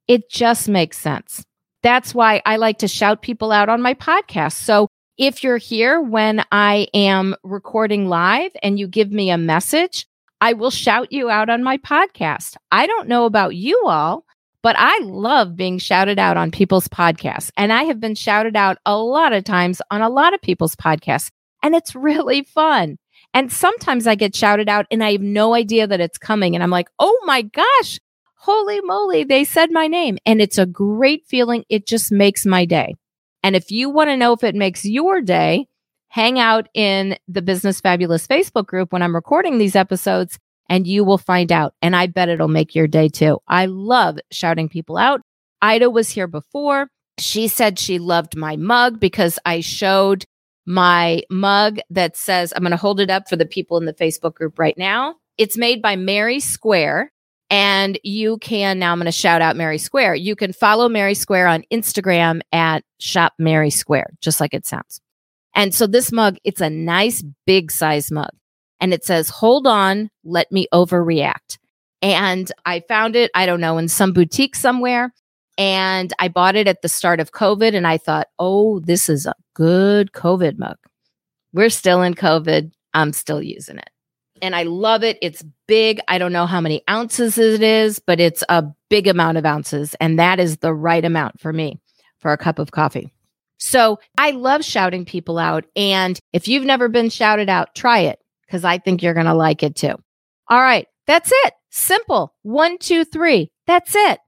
It 0.09 0.31
just 0.31 0.69
makes 0.69 0.99
sense. 0.99 1.45
That's 1.85 2.15
why 2.15 2.41
I 2.47 2.57
like 2.57 2.79
to 2.79 2.89
shout 2.89 3.21
people 3.21 3.53
out 3.53 3.69
on 3.69 3.83
my 3.83 3.93
podcast. 3.93 4.55
So 4.55 4.89
if 5.19 5.45
you're 5.45 5.59
here 5.59 6.01
when 6.01 6.43
I 6.51 6.89
am 6.95 7.37
recording 7.45 8.09
live 8.09 8.53
and 8.63 8.79
you 8.79 8.89
give 8.89 9.13
me 9.13 9.29
a 9.29 9.37
message, 9.37 10.07
I 10.41 10.55
will 10.55 10.71
shout 10.71 11.13
you 11.13 11.29
out 11.29 11.51
on 11.51 11.63
my 11.63 11.77
podcast. 11.77 12.57
I 12.73 12.87
don't 12.87 13.07
know 13.07 13.27
about 13.27 13.55
you 13.55 13.83
all, 13.85 14.25
but 14.63 14.77
I 14.79 14.99
love 15.03 15.57
being 15.57 15.77
shouted 15.77 16.19
out 16.19 16.39
on 16.39 16.51
people's 16.51 16.89
podcasts. 16.89 17.51
And 17.55 17.71
I 17.71 17.83
have 17.83 18.01
been 18.01 18.15
shouted 18.15 18.57
out 18.57 18.79
a 18.87 18.97
lot 18.97 19.35
of 19.35 19.45
times 19.45 19.83
on 19.91 20.01
a 20.01 20.09
lot 20.09 20.33
of 20.33 20.41
people's 20.41 20.75
podcasts. 20.75 21.31
And 21.63 21.75
it's 21.75 21.95
really 21.95 22.45
fun. 22.45 22.97
And 23.35 23.53
sometimes 23.53 24.07
I 24.07 24.15
get 24.15 24.35
shouted 24.35 24.71
out 24.71 24.87
and 24.91 25.05
I 25.05 25.13
have 25.13 25.21
no 25.21 25.53
idea 25.53 25.87
that 25.87 26.01
it's 26.01 26.17
coming. 26.17 26.55
And 26.55 26.63
I'm 26.63 26.71
like, 26.71 26.89
oh 26.99 27.21
my 27.27 27.43
gosh, 27.43 28.01
holy 28.45 28.81
moly, 28.83 29.25
they 29.25 29.43
said 29.43 29.71
my 29.71 29.87
name. 29.87 30.19
And 30.27 30.41
it's 30.41 30.59
a 30.59 30.67
great 30.67 31.25
feeling. 31.27 31.65
It 31.71 31.87
just 31.87 32.13
makes 32.13 32.45
my 32.45 32.67
day. 32.67 32.95
And 33.43 33.57
if 33.57 33.71
you 33.71 33.89
want 33.89 34.11
to 34.11 34.17
know 34.17 34.33
if 34.33 34.45
it 34.45 34.55
makes 34.55 34.85
your 34.85 35.23
day, 35.23 35.67
hang 36.09 36.39
out 36.39 36.69
in 36.75 37.17
the 37.27 37.43
Business 37.43 37.81
Fabulous 37.81 38.27
Facebook 38.27 38.67
group 38.67 38.93
when 38.93 39.03
I'm 39.03 39.15
recording 39.15 39.57
these 39.57 39.75
episodes 39.75 40.39
and 40.69 40.87
you 40.87 41.05
will 41.05 41.19
find 41.19 41.51
out. 41.51 41.75
And 41.81 41.97
I 41.97 42.07
bet 42.07 42.29
it'll 42.29 42.49
make 42.49 42.75
your 42.75 42.87
day 42.87 43.09
too. 43.09 43.39
I 43.49 43.67
love 43.67 44.19
shouting 44.31 44.69
people 44.69 44.99
out. 44.99 45.23
Ida 45.63 45.89
was 45.89 46.11
here 46.11 46.27
before. 46.27 46.89
She 47.19 47.49
said 47.49 47.79
she 47.79 47.99
loved 47.99 48.37
my 48.37 48.57
mug 48.57 49.01
because 49.01 49.39
I 49.47 49.61
showed 49.61 50.27
my 50.67 51.23
mug 51.31 51.79
that 51.91 52.17
says, 52.17 52.53
I'm 52.55 52.63
going 52.63 52.73
to 52.73 52.77
hold 52.77 53.01
it 53.01 53.11
up 53.11 53.29
for 53.29 53.37
the 53.37 53.47
people 53.47 53.79
in 53.79 53.87
the 53.87 53.95
Facebook 53.95 54.35
group 54.35 54.59
right 54.59 54.77
now. 54.77 55.15
It's 55.39 55.57
made 55.57 55.81
by 55.81 55.97
Mary 55.97 56.41
Square. 56.41 57.11
And 57.51 57.99
you 58.03 58.39
can 58.39 58.79
now, 58.79 58.93
I'm 58.93 58.99
going 58.99 59.07
to 59.07 59.13
shout 59.13 59.43
out 59.43 59.57
Mary 59.57 59.79
Square. 59.79 60.17
You 60.17 60.35
can 60.35 60.53
follow 60.53 60.89
Mary 60.89 61.15
Square 61.15 61.49
on 61.49 61.65
Instagram 61.73 62.41
at 62.53 62.85
Shop 62.99 63.35
Mary 63.39 63.71
Square, 63.71 64.15
just 64.21 64.41
like 64.41 64.55
it 64.55 64.67
sounds. 64.67 65.01
And 65.55 65.75
so 65.75 65.87
this 65.87 66.11
mug, 66.11 66.37
it's 66.45 66.61
a 66.61 66.71
nice 66.71 67.23
big 67.47 67.71
size 67.71 68.11
mug. 68.11 68.31
And 68.81 68.93
it 68.93 69.05
says, 69.05 69.29
Hold 69.29 69.67
on, 69.67 70.11
let 70.25 70.51
me 70.51 70.67
overreact. 70.73 71.59
And 72.03 72.51
I 72.67 72.81
found 72.81 73.17
it, 73.17 73.31
I 73.35 73.47
don't 73.47 73.61
know, 73.61 73.79
in 73.79 73.89
some 73.89 74.13
boutique 74.13 74.57
somewhere. 74.57 75.15
And 75.57 76.13
I 76.19 76.29
bought 76.29 76.57
it 76.57 76.67
at 76.67 76.83
the 76.83 76.89
start 76.89 77.21
of 77.21 77.33
COVID. 77.33 77.75
And 77.75 77.87
I 77.87 77.97
thought, 77.97 78.27
oh, 78.39 78.81
this 78.81 79.09
is 79.09 79.25
a 79.27 79.35
good 79.55 80.13
COVID 80.13 80.59
mug. 80.59 80.77
We're 81.53 81.71
still 81.71 82.03
in 82.03 82.15
COVID. 82.15 82.73
I'm 82.93 83.13
still 83.13 83.41
using 83.41 83.79
it. 83.79 83.89
And 84.43 84.55
I 84.55 84.65
love 84.65 85.05
it. 85.05 85.19
It's 85.23 85.45
big. 85.67 86.01
I 86.09 86.19
don't 86.19 86.33
know 86.33 86.47
how 86.47 86.61
many 86.61 86.83
ounces 86.89 87.39
it 87.39 87.63
is, 87.63 87.99
but 87.99 88.21
it's 88.21 88.43
a 88.49 88.65
big 88.91 89.07
amount 89.07 89.39
of 89.39 89.47
ounces. 89.47 89.95
And 90.01 90.19
that 90.19 90.41
is 90.41 90.59
the 90.59 90.75
right 90.75 91.05
amount 91.05 91.41
for 91.41 91.53
me 91.53 91.81
for 92.19 92.33
a 92.33 92.39
cup 92.39 92.59
of 92.59 92.73
coffee. 92.73 93.13
So 93.59 93.99
I 94.19 94.33
love 94.33 94.65
shouting 94.65 95.05
people 95.05 95.39
out. 95.39 95.65
And 95.77 96.19
if 96.33 96.49
you've 96.49 96.65
never 96.65 96.89
been 96.89 97.09
shouted 97.11 97.49
out, 97.49 97.75
try 97.75 98.01
it 98.01 98.19
because 98.47 98.65
I 98.65 98.79
think 98.79 99.03
you're 99.03 99.15
going 99.15 99.27
to 99.27 99.35
like 99.35 99.63
it 99.63 99.77
too. 99.77 99.95
All 100.49 100.61
right. 100.61 100.87
That's 101.07 101.31
it. 101.33 101.55
Simple. 101.71 102.35
One, 102.43 102.79
two, 102.79 103.05
three. 103.05 103.51
That's 103.67 103.95
it. 103.95 104.19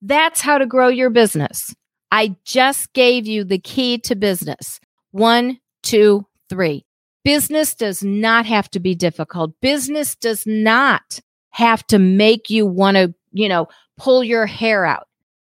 That's 0.00 0.40
how 0.40 0.58
to 0.58 0.66
grow 0.66 0.88
your 0.88 1.10
business. 1.10 1.74
I 2.10 2.36
just 2.44 2.92
gave 2.92 3.26
you 3.26 3.44
the 3.44 3.58
key 3.58 3.98
to 3.98 4.14
business. 4.14 4.80
One, 5.10 5.58
two, 5.82 6.26
three. 6.48 6.85
Business 7.26 7.74
does 7.74 8.04
not 8.04 8.46
have 8.46 8.70
to 8.70 8.78
be 8.78 8.94
difficult. 8.94 9.60
Business 9.60 10.14
does 10.14 10.46
not 10.46 11.18
have 11.50 11.84
to 11.88 11.98
make 11.98 12.50
you 12.50 12.64
want 12.64 12.96
to, 12.96 13.12
you 13.32 13.48
know, 13.48 13.66
pull 13.96 14.22
your 14.22 14.46
hair 14.46 14.86
out. 14.86 15.08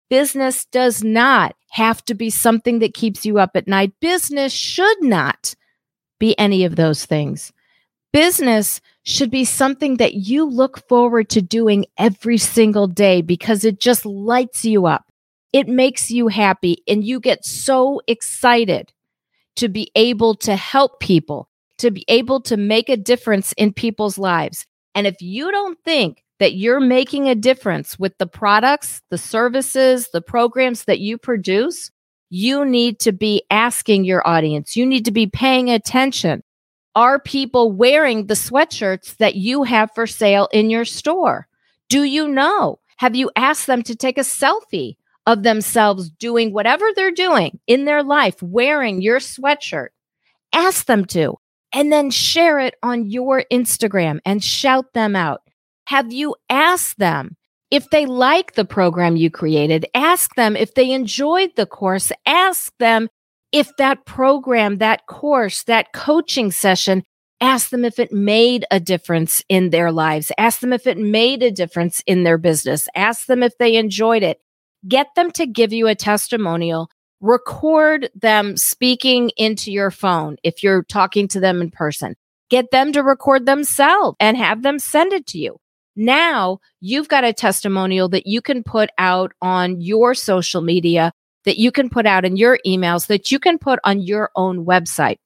Business 0.09 0.65
does 0.65 1.05
not 1.05 1.55
have 1.71 2.05
to 2.07 2.15
be 2.15 2.29
something 2.29 2.81
that 2.81 2.93
keeps 2.93 3.25
you 3.25 3.39
up 3.39 3.53
at 3.55 3.69
night. 3.69 3.93
Business 4.01 4.53
should 4.53 5.01
not 5.01 5.55
be 6.19 6.37
any 6.41 6.65
of 6.65 6.75
those 6.75 7.07
things. 7.07 7.53
Business 8.13 8.81
should 9.05 9.31
be 9.31 9.45
something 9.45 9.99
that 9.99 10.15
you 10.15 10.45
look 10.47 10.89
forward 10.89 11.29
to 11.29 11.41
doing 11.41 11.87
every 11.97 12.39
single 12.39 12.89
day 12.89 13.23
because 13.23 13.65
it 13.65 13.79
just 13.79 14.05
lights 14.05 14.65
you 14.65 14.87
up. 14.87 15.05
It 15.53 15.69
makes 15.69 16.11
you 16.11 16.27
happy 16.27 16.83
and 16.89 17.05
you 17.05 17.21
get 17.21 17.45
so 17.45 18.01
excited 18.09 18.93
to 19.55 19.69
be 19.69 19.93
able 19.95 20.35
to 20.35 20.57
help 20.57 20.99
people, 20.99 21.50
to 21.81 21.91
be 21.91 22.05
able 22.09 22.41
to 22.43 22.57
make 22.57 22.89
a 22.89 22.97
difference 22.97 23.53
in 23.53 23.73
people's 23.73 24.19
lives. 24.19 24.67
And 24.95 25.07
if 25.07 25.21
you 25.21 25.51
don't 25.51 25.79
think 25.85 26.25
that 26.39 26.55
you're 26.55 26.81
making 26.81 27.29
a 27.29 27.35
difference 27.35 27.99
with 27.99 28.17
the 28.19 28.27
products, 28.27 29.03
the 29.11 29.19
services, 29.19 30.09
the 30.13 30.23
programs 30.23 30.85
that 30.85 31.01
you 31.01 31.19
produce, 31.19 31.91
you 32.31 32.65
need 32.65 33.01
to 33.01 33.13
be 33.13 33.43
asking 33.51 34.05
your 34.05 34.27
audience. 34.27 34.77
You 34.77 34.87
need 34.87 35.05
to 35.05 35.11
be 35.11 35.27
paying 35.27 35.69
attention 35.69 36.43
are 36.95 37.21
people 37.21 37.73
wearing 37.73 38.27
the 38.27 38.35
sweatshirts 38.35 39.17
that 39.19 39.37
you 39.37 39.63
have 39.63 39.91
for 39.95 40.07
sale 40.07 40.49
in 40.53 40.71
your 40.71 40.85
store? 40.85 41.47
Do 41.89 42.03
you 42.03 42.29
know? 42.29 42.79
Have 42.97 43.15
you 43.15 43.31
asked 43.37 43.67
them 43.67 43.83
to 43.85 43.97
take 43.97 44.19
a 44.19 44.23
selfie 44.23 44.97
of 45.27 45.43
themselves 45.43 46.11
doing 46.11 46.53
whatever 46.53 46.87
they're 46.95 47.13
doing 47.13 47.61
in 47.67 47.85
their 47.85 48.03
life, 48.03 48.43
wearing 48.43 49.01
your 49.01 49.19
sweatshirt? 49.19 49.89
Ask 50.53 50.87
them 50.87 51.05
to, 51.07 51.39
and 51.73 51.93
then 51.93 52.11
share 52.11 52.59
it 52.59 52.75
on 52.83 53.07
your 53.11 53.45
Instagram 53.53 54.21
and 54.25 54.43
shout 54.43 54.93
them 54.95 55.15
out. 55.15 55.43
Have 55.87 56.13
you 56.13 56.37
asked 56.49 56.99
them 56.99 57.37
if 57.71 57.89
they 57.91 58.07
like 58.07 58.55
the 58.55 58.65
program 58.65 59.17
you 59.17 59.31
created? 59.31 59.87
Ask 59.95 60.35
them 60.35 60.57
if 60.57 60.75
they 60.75 60.93
enjoyed 60.93 61.51
the 61.57 61.67
course. 61.67 62.13
Ask 62.27 62.73
them 62.79 63.09
if 63.53 63.77
that 63.79 64.05
program, 64.07 64.79
that 64.79 65.07
course, 65.07 65.65
that 65.65 65.93
coaching 65.93 66.53
session, 66.53 67.03
ask 67.41 67.71
them 67.71 67.85
if 67.85 67.99
it 67.99 68.13
made 68.13 68.65
a 68.71 68.79
difference 68.79 69.43
in 69.49 69.71
their 69.71 69.91
lives. 69.91 70.31
Ask 70.39 70.61
them 70.61 70.73
if 70.73 70.87
it 70.87 70.99
made 70.99 71.43
a 71.43 71.51
difference 71.51 72.03
in 72.07 72.23
their 72.23 72.39
business. 72.39 72.87
Ask 72.95 73.27
them 73.27 73.43
if 73.43 73.57
they 73.59 73.77
enjoyed 73.77 74.23
it. 74.23 74.41
Get 74.87 75.09
them 75.17 75.31
to 75.33 75.47
give 75.47 75.73
you 75.73 75.89
a 75.89 75.95
testimonial. 75.95 76.89
Record 77.21 78.09
them 78.15 78.57
speaking 78.57 79.31
into 79.37 79.71
your 79.71 79.91
phone 79.91 80.37
if 80.43 80.63
you're 80.63 80.85
talking 80.85 81.29
to 81.29 81.41
them 81.41 81.61
in 81.61 81.71
person. 81.71 82.15
Get 82.49 82.71
them 82.71 82.93
to 82.93 83.03
record 83.03 83.47
themselves 83.47 84.17
and 84.19 84.37
have 84.37 84.63
them 84.63 84.79
send 84.79 85.13
it 85.13 85.27
to 85.29 85.39
you. 85.39 85.59
Now 85.97 86.61
you've 86.81 87.09
got 87.09 87.25
a 87.25 87.33
testimonial 87.33 88.09
that 88.09 88.27
you 88.27 88.41
can 88.41 88.63
put 88.63 88.91
out 88.97 89.33
on 89.43 89.81
your 89.81 90.15
social 90.15 90.63
media 90.63 91.13
that 91.45 91.59
you 91.59 91.73
can 91.73 91.89
put 91.89 92.07
out 92.07 92.25
in 92.25 92.37
your 92.37 92.59
emails 92.67 93.07
that 93.07 93.31
you 93.31 93.39
can 93.39 93.59
put 93.59 93.79
on 93.85 94.01
your 94.01 94.31
own 94.35 94.65
website. 94.65 95.17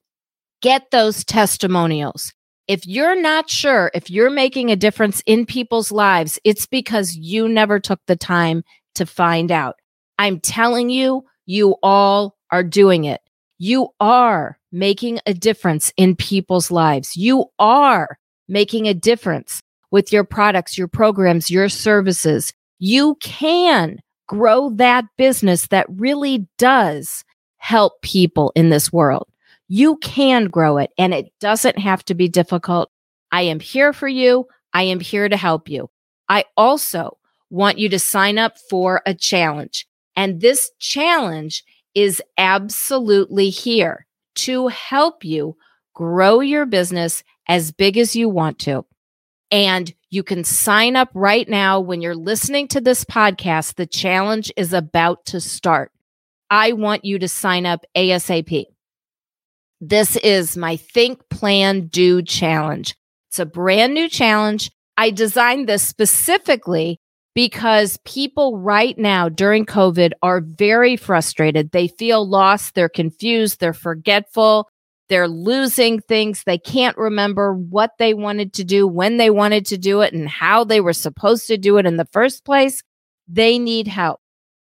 Get 0.62 0.90
those 0.90 1.24
testimonials. 1.24 2.32
If 2.66 2.86
you're 2.86 3.20
not 3.20 3.50
sure 3.50 3.90
if 3.94 4.10
you're 4.10 4.30
making 4.30 4.70
a 4.70 4.76
difference 4.76 5.22
in 5.26 5.44
people's 5.44 5.92
lives, 5.92 6.38
it's 6.44 6.66
because 6.66 7.14
you 7.14 7.48
never 7.48 7.78
took 7.78 8.00
the 8.06 8.16
time 8.16 8.64
to 8.94 9.06
find 9.06 9.52
out. 9.52 9.76
I'm 10.18 10.40
telling 10.40 10.88
you, 10.88 11.24
you 11.46 11.76
all 11.82 12.36
are 12.50 12.62
doing 12.62 13.04
it. 13.04 13.20
You 13.58 13.88
are 14.00 14.58
making 14.72 15.20
a 15.26 15.34
difference 15.34 15.92
in 15.96 16.16
people's 16.16 16.70
lives. 16.70 17.16
You 17.16 17.46
are 17.58 18.18
making 18.48 18.86
a 18.86 18.94
difference 18.94 19.62
with 19.90 20.12
your 20.12 20.24
products, 20.24 20.76
your 20.76 20.88
programs, 20.88 21.50
your 21.50 21.68
services. 21.68 22.52
You 22.78 23.16
can 23.20 24.00
grow 24.26 24.70
that 24.70 25.04
business 25.16 25.68
that 25.68 25.86
really 25.88 26.48
does 26.58 27.24
help 27.58 28.02
people 28.02 28.52
in 28.54 28.70
this 28.70 28.92
world. 28.92 29.28
You 29.68 29.96
can 29.98 30.46
grow 30.46 30.78
it 30.78 30.90
and 30.98 31.14
it 31.14 31.32
doesn't 31.40 31.78
have 31.78 32.04
to 32.06 32.14
be 32.14 32.28
difficult. 32.28 32.90
I 33.32 33.42
am 33.42 33.60
here 33.60 33.92
for 33.92 34.08
you. 34.08 34.46
I 34.72 34.82
am 34.82 35.00
here 35.00 35.28
to 35.28 35.36
help 35.36 35.68
you. 35.68 35.88
I 36.28 36.44
also 36.56 37.18
want 37.50 37.78
you 37.78 37.88
to 37.90 37.98
sign 37.98 38.38
up 38.38 38.58
for 38.70 39.00
a 39.06 39.14
challenge. 39.14 39.86
And 40.16 40.40
this 40.40 40.70
challenge 40.78 41.64
is 41.94 42.22
absolutely 42.38 43.50
here 43.50 44.06
to 44.36 44.68
help 44.68 45.24
you 45.24 45.56
grow 45.94 46.40
your 46.40 46.66
business 46.66 47.22
as 47.48 47.72
big 47.72 47.96
as 47.96 48.16
you 48.16 48.28
want 48.28 48.58
to. 48.60 48.84
And 49.50 49.92
you 50.10 50.22
can 50.22 50.42
sign 50.42 50.96
up 50.96 51.10
right 51.14 51.48
now 51.48 51.78
when 51.78 52.00
you're 52.00 52.16
listening 52.16 52.66
to 52.68 52.80
this 52.80 53.04
podcast. 53.04 53.74
The 53.76 53.86
challenge 53.86 54.52
is 54.56 54.72
about 54.72 55.26
to 55.26 55.40
start. 55.40 55.92
I 56.50 56.72
want 56.72 57.04
you 57.04 57.18
to 57.18 57.28
sign 57.28 57.66
up 57.66 57.84
ASAP. 57.96 58.66
This 59.80 60.16
is 60.16 60.56
my 60.56 60.76
Think, 60.76 61.28
Plan, 61.28 61.86
Do 61.86 62.22
challenge. 62.22 62.96
It's 63.28 63.38
a 63.38 63.46
brand 63.46 63.94
new 63.94 64.08
challenge. 64.08 64.70
I 64.96 65.10
designed 65.10 65.68
this 65.68 65.82
specifically 65.82 67.00
because 67.34 67.98
people 68.04 68.58
right 68.58 68.96
now 68.96 69.28
during 69.28 69.66
COVID 69.66 70.12
are 70.22 70.40
very 70.40 70.96
frustrated. 70.96 71.72
They 71.72 71.88
feel 71.88 72.26
lost, 72.28 72.74
they're 72.74 72.88
confused, 72.88 73.60
they're 73.60 73.72
forgetful, 73.72 74.68
they're 75.08 75.28
losing 75.28 76.00
things. 76.00 76.44
They 76.44 76.58
can't 76.58 76.96
remember 76.96 77.54
what 77.54 77.90
they 77.98 78.14
wanted 78.14 78.52
to 78.54 78.64
do, 78.64 78.86
when 78.86 79.16
they 79.16 79.30
wanted 79.30 79.66
to 79.66 79.78
do 79.78 80.00
it, 80.00 80.12
and 80.12 80.28
how 80.28 80.64
they 80.64 80.80
were 80.80 80.92
supposed 80.92 81.46
to 81.48 81.58
do 81.58 81.76
it 81.78 81.86
in 81.86 81.96
the 81.96 82.08
first 82.12 82.44
place. 82.44 82.82
They 83.28 83.58
need 83.58 83.88
help. 83.88 84.20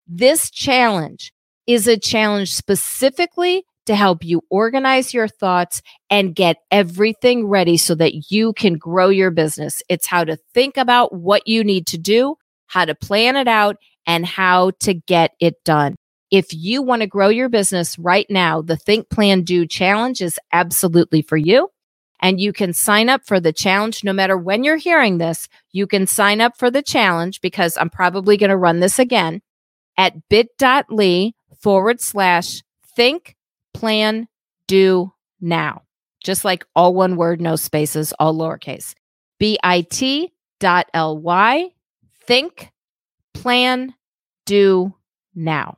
This 0.07 0.49
challenge 0.49 1.31
is 1.67 1.87
a 1.87 1.97
challenge 1.97 2.53
specifically 2.53 3.65
to 3.85 3.95
help 3.95 4.23
you 4.23 4.41
organize 4.49 5.13
your 5.13 5.27
thoughts 5.27 5.81
and 6.09 6.35
get 6.35 6.57
everything 6.69 7.47
ready 7.47 7.77
so 7.77 7.95
that 7.95 8.31
you 8.31 8.53
can 8.53 8.77
grow 8.77 9.09
your 9.09 9.31
business. 9.31 9.81
It's 9.89 10.07
how 10.07 10.23
to 10.23 10.37
think 10.53 10.77
about 10.77 11.13
what 11.13 11.47
you 11.47 11.63
need 11.63 11.87
to 11.87 11.97
do, 11.97 12.35
how 12.71 12.85
to 12.85 12.95
plan 12.95 13.35
it 13.35 13.49
out, 13.49 13.75
and 14.07 14.25
how 14.25 14.71
to 14.79 14.93
get 14.93 15.33
it 15.39 15.61
done. 15.65 15.95
If 16.31 16.53
you 16.53 16.81
want 16.81 17.01
to 17.01 17.07
grow 17.07 17.27
your 17.27 17.49
business 17.49 17.99
right 17.99 18.25
now, 18.29 18.61
the 18.61 18.77
Think 18.77 19.09
Plan 19.09 19.43
Do 19.43 19.67
challenge 19.67 20.21
is 20.21 20.39
absolutely 20.53 21.21
for 21.21 21.35
you. 21.35 21.69
And 22.21 22.39
you 22.39 22.53
can 22.53 22.71
sign 22.71 23.09
up 23.09 23.25
for 23.25 23.39
the 23.41 23.51
challenge 23.51 24.03
no 24.03 24.13
matter 24.13 24.37
when 24.37 24.63
you're 24.63 24.77
hearing 24.77 25.17
this. 25.17 25.49
You 25.71 25.85
can 25.85 26.07
sign 26.07 26.39
up 26.39 26.57
for 26.57 26.71
the 26.71 26.81
challenge 26.81 27.41
because 27.41 27.77
I'm 27.77 27.89
probably 27.89 28.37
going 28.37 28.51
to 28.51 28.57
run 28.57 28.79
this 28.79 28.99
again 28.99 29.41
at 29.97 30.29
bit.ly 30.29 31.33
forward 31.59 31.99
slash 31.99 32.61
think 32.95 33.35
plan 33.73 34.27
do 34.67 35.11
now. 35.41 35.81
Just 36.23 36.45
like 36.45 36.65
all 36.75 36.93
one 36.93 37.17
word, 37.17 37.41
no 37.41 37.55
spaces, 37.55 38.13
all 38.19 38.33
lowercase. 38.33 38.93
B-I-T 39.39 40.31
dot 40.59 40.87
L-Y 40.93 41.71
think 42.25 42.69
plan 43.33 43.93
do 44.45 44.93
now. 45.35 45.77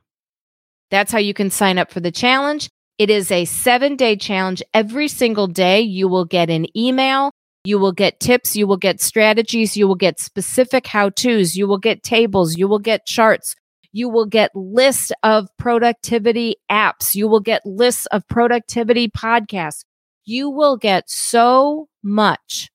That's 0.90 1.12
how 1.12 1.18
you 1.18 1.34
can 1.34 1.50
sign 1.50 1.78
up 1.78 1.90
for 1.90 2.00
the 2.00 2.12
challenge. 2.12 2.68
It 2.98 3.10
is 3.10 3.30
a 3.30 3.44
seven 3.44 3.96
day 3.96 4.16
challenge. 4.16 4.62
Every 4.72 5.08
single 5.08 5.48
day, 5.48 5.80
you 5.80 6.08
will 6.08 6.24
get 6.24 6.50
an 6.50 6.66
email. 6.76 7.32
You 7.64 7.78
will 7.78 7.92
get 7.92 8.20
tips. 8.20 8.54
You 8.54 8.66
will 8.66 8.76
get 8.76 9.00
strategies. 9.00 9.76
You 9.76 9.88
will 9.88 9.94
get 9.94 10.20
specific 10.20 10.86
how 10.86 11.08
to's. 11.08 11.56
You 11.56 11.66
will 11.66 11.78
get 11.78 12.02
tables. 12.02 12.56
You 12.56 12.68
will 12.68 12.78
get 12.78 13.06
charts. 13.06 13.56
You 13.90 14.08
will 14.08 14.26
get 14.26 14.54
lists 14.54 15.12
of 15.22 15.48
productivity 15.58 16.56
apps. 16.70 17.14
You 17.14 17.26
will 17.26 17.40
get 17.40 17.64
lists 17.64 18.06
of 18.06 18.26
productivity 18.28 19.08
podcasts. 19.08 19.84
You 20.24 20.50
will 20.50 20.76
get 20.76 21.08
so 21.08 21.88
much 22.02 22.70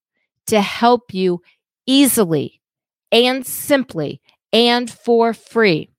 to 0.48 0.62
help 0.62 1.14
you 1.14 1.42
easily 1.86 2.59
and 3.12 3.46
simply 3.46 4.22
and 4.52 4.90
for 4.90 5.34
free 5.34 5.90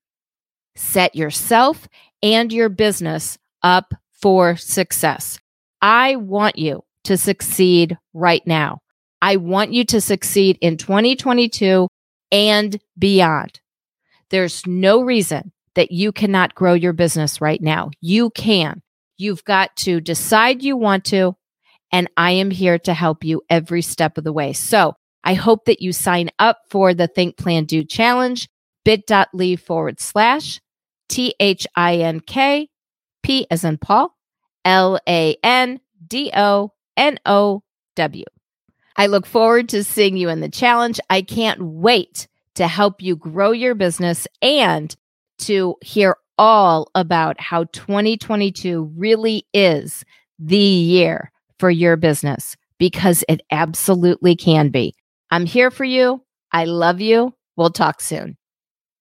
set 0.76 1.14
yourself 1.14 1.88
and 2.22 2.52
your 2.52 2.68
business 2.68 3.38
up 3.62 3.94
for 4.12 4.56
success. 4.56 5.38
I 5.82 6.16
want 6.16 6.58
you 6.58 6.84
to 7.04 7.16
succeed 7.16 7.96
right 8.12 8.46
now. 8.46 8.80
I 9.22 9.36
want 9.36 9.72
you 9.72 9.84
to 9.86 10.00
succeed 10.00 10.58
in 10.60 10.76
2022 10.76 11.88
and 12.32 12.78
beyond. 12.98 13.60
There's 14.30 14.66
no 14.66 15.02
reason 15.02 15.52
that 15.74 15.90
you 15.90 16.12
cannot 16.12 16.54
grow 16.54 16.74
your 16.74 16.92
business 16.92 17.40
right 17.40 17.60
now. 17.60 17.90
You 18.00 18.30
can. 18.30 18.82
You've 19.18 19.44
got 19.44 19.76
to 19.76 20.00
decide 20.00 20.62
you 20.62 20.76
want 20.76 21.04
to, 21.06 21.36
and 21.92 22.08
I 22.16 22.32
am 22.32 22.50
here 22.50 22.78
to 22.80 22.94
help 22.94 23.24
you 23.24 23.42
every 23.50 23.82
step 23.82 24.16
of 24.16 24.24
the 24.24 24.32
way. 24.32 24.52
So 24.52 24.94
I 25.24 25.34
hope 25.34 25.66
that 25.66 25.82
you 25.82 25.92
sign 25.92 26.30
up 26.38 26.58
for 26.70 26.94
the 26.94 27.06
Think 27.06 27.36
Plan 27.36 27.64
Do 27.64 27.84
Challenge, 27.84 28.48
bit.ly 28.84 29.56
forward 29.56 30.00
slash 30.00 30.60
T 31.08 31.34
H 31.40 31.66
I 31.74 31.96
N 31.96 32.20
K 32.20 32.68
P 33.22 33.46
as 33.50 33.64
in 33.64 33.78
Paul, 33.78 34.16
L 34.64 34.98
A 35.08 35.36
N 35.42 35.80
D 36.06 36.30
O 36.34 36.72
N 36.96 37.18
O 37.26 37.62
W. 37.96 38.24
I 38.96 39.06
look 39.06 39.26
forward 39.26 39.68
to 39.70 39.84
seeing 39.84 40.16
you 40.16 40.28
in 40.28 40.40
the 40.40 40.48
challenge. 40.48 41.00
I 41.10 41.22
can't 41.22 41.62
wait 41.62 42.28
to 42.56 42.66
help 42.66 43.02
you 43.02 43.16
grow 43.16 43.52
your 43.52 43.74
business 43.74 44.26
and 44.42 44.94
to 45.38 45.76
hear 45.82 46.16
all 46.38 46.90
about 46.94 47.40
how 47.40 47.64
2022 47.64 48.92
really 48.96 49.46
is 49.52 50.04
the 50.38 50.56
year 50.56 51.30
for 51.58 51.70
your 51.70 51.96
business 51.96 52.56
because 52.78 53.24
it 53.28 53.42
absolutely 53.50 54.34
can 54.34 54.70
be. 54.70 54.94
I'm 55.30 55.46
here 55.46 55.70
for 55.70 55.84
you. 55.84 56.24
I 56.52 56.64
love 56.64 57.00
you. 57.00 57.34
We'll 57.56 57.70
talk 57.70 58.00
soon. 58.00 58.36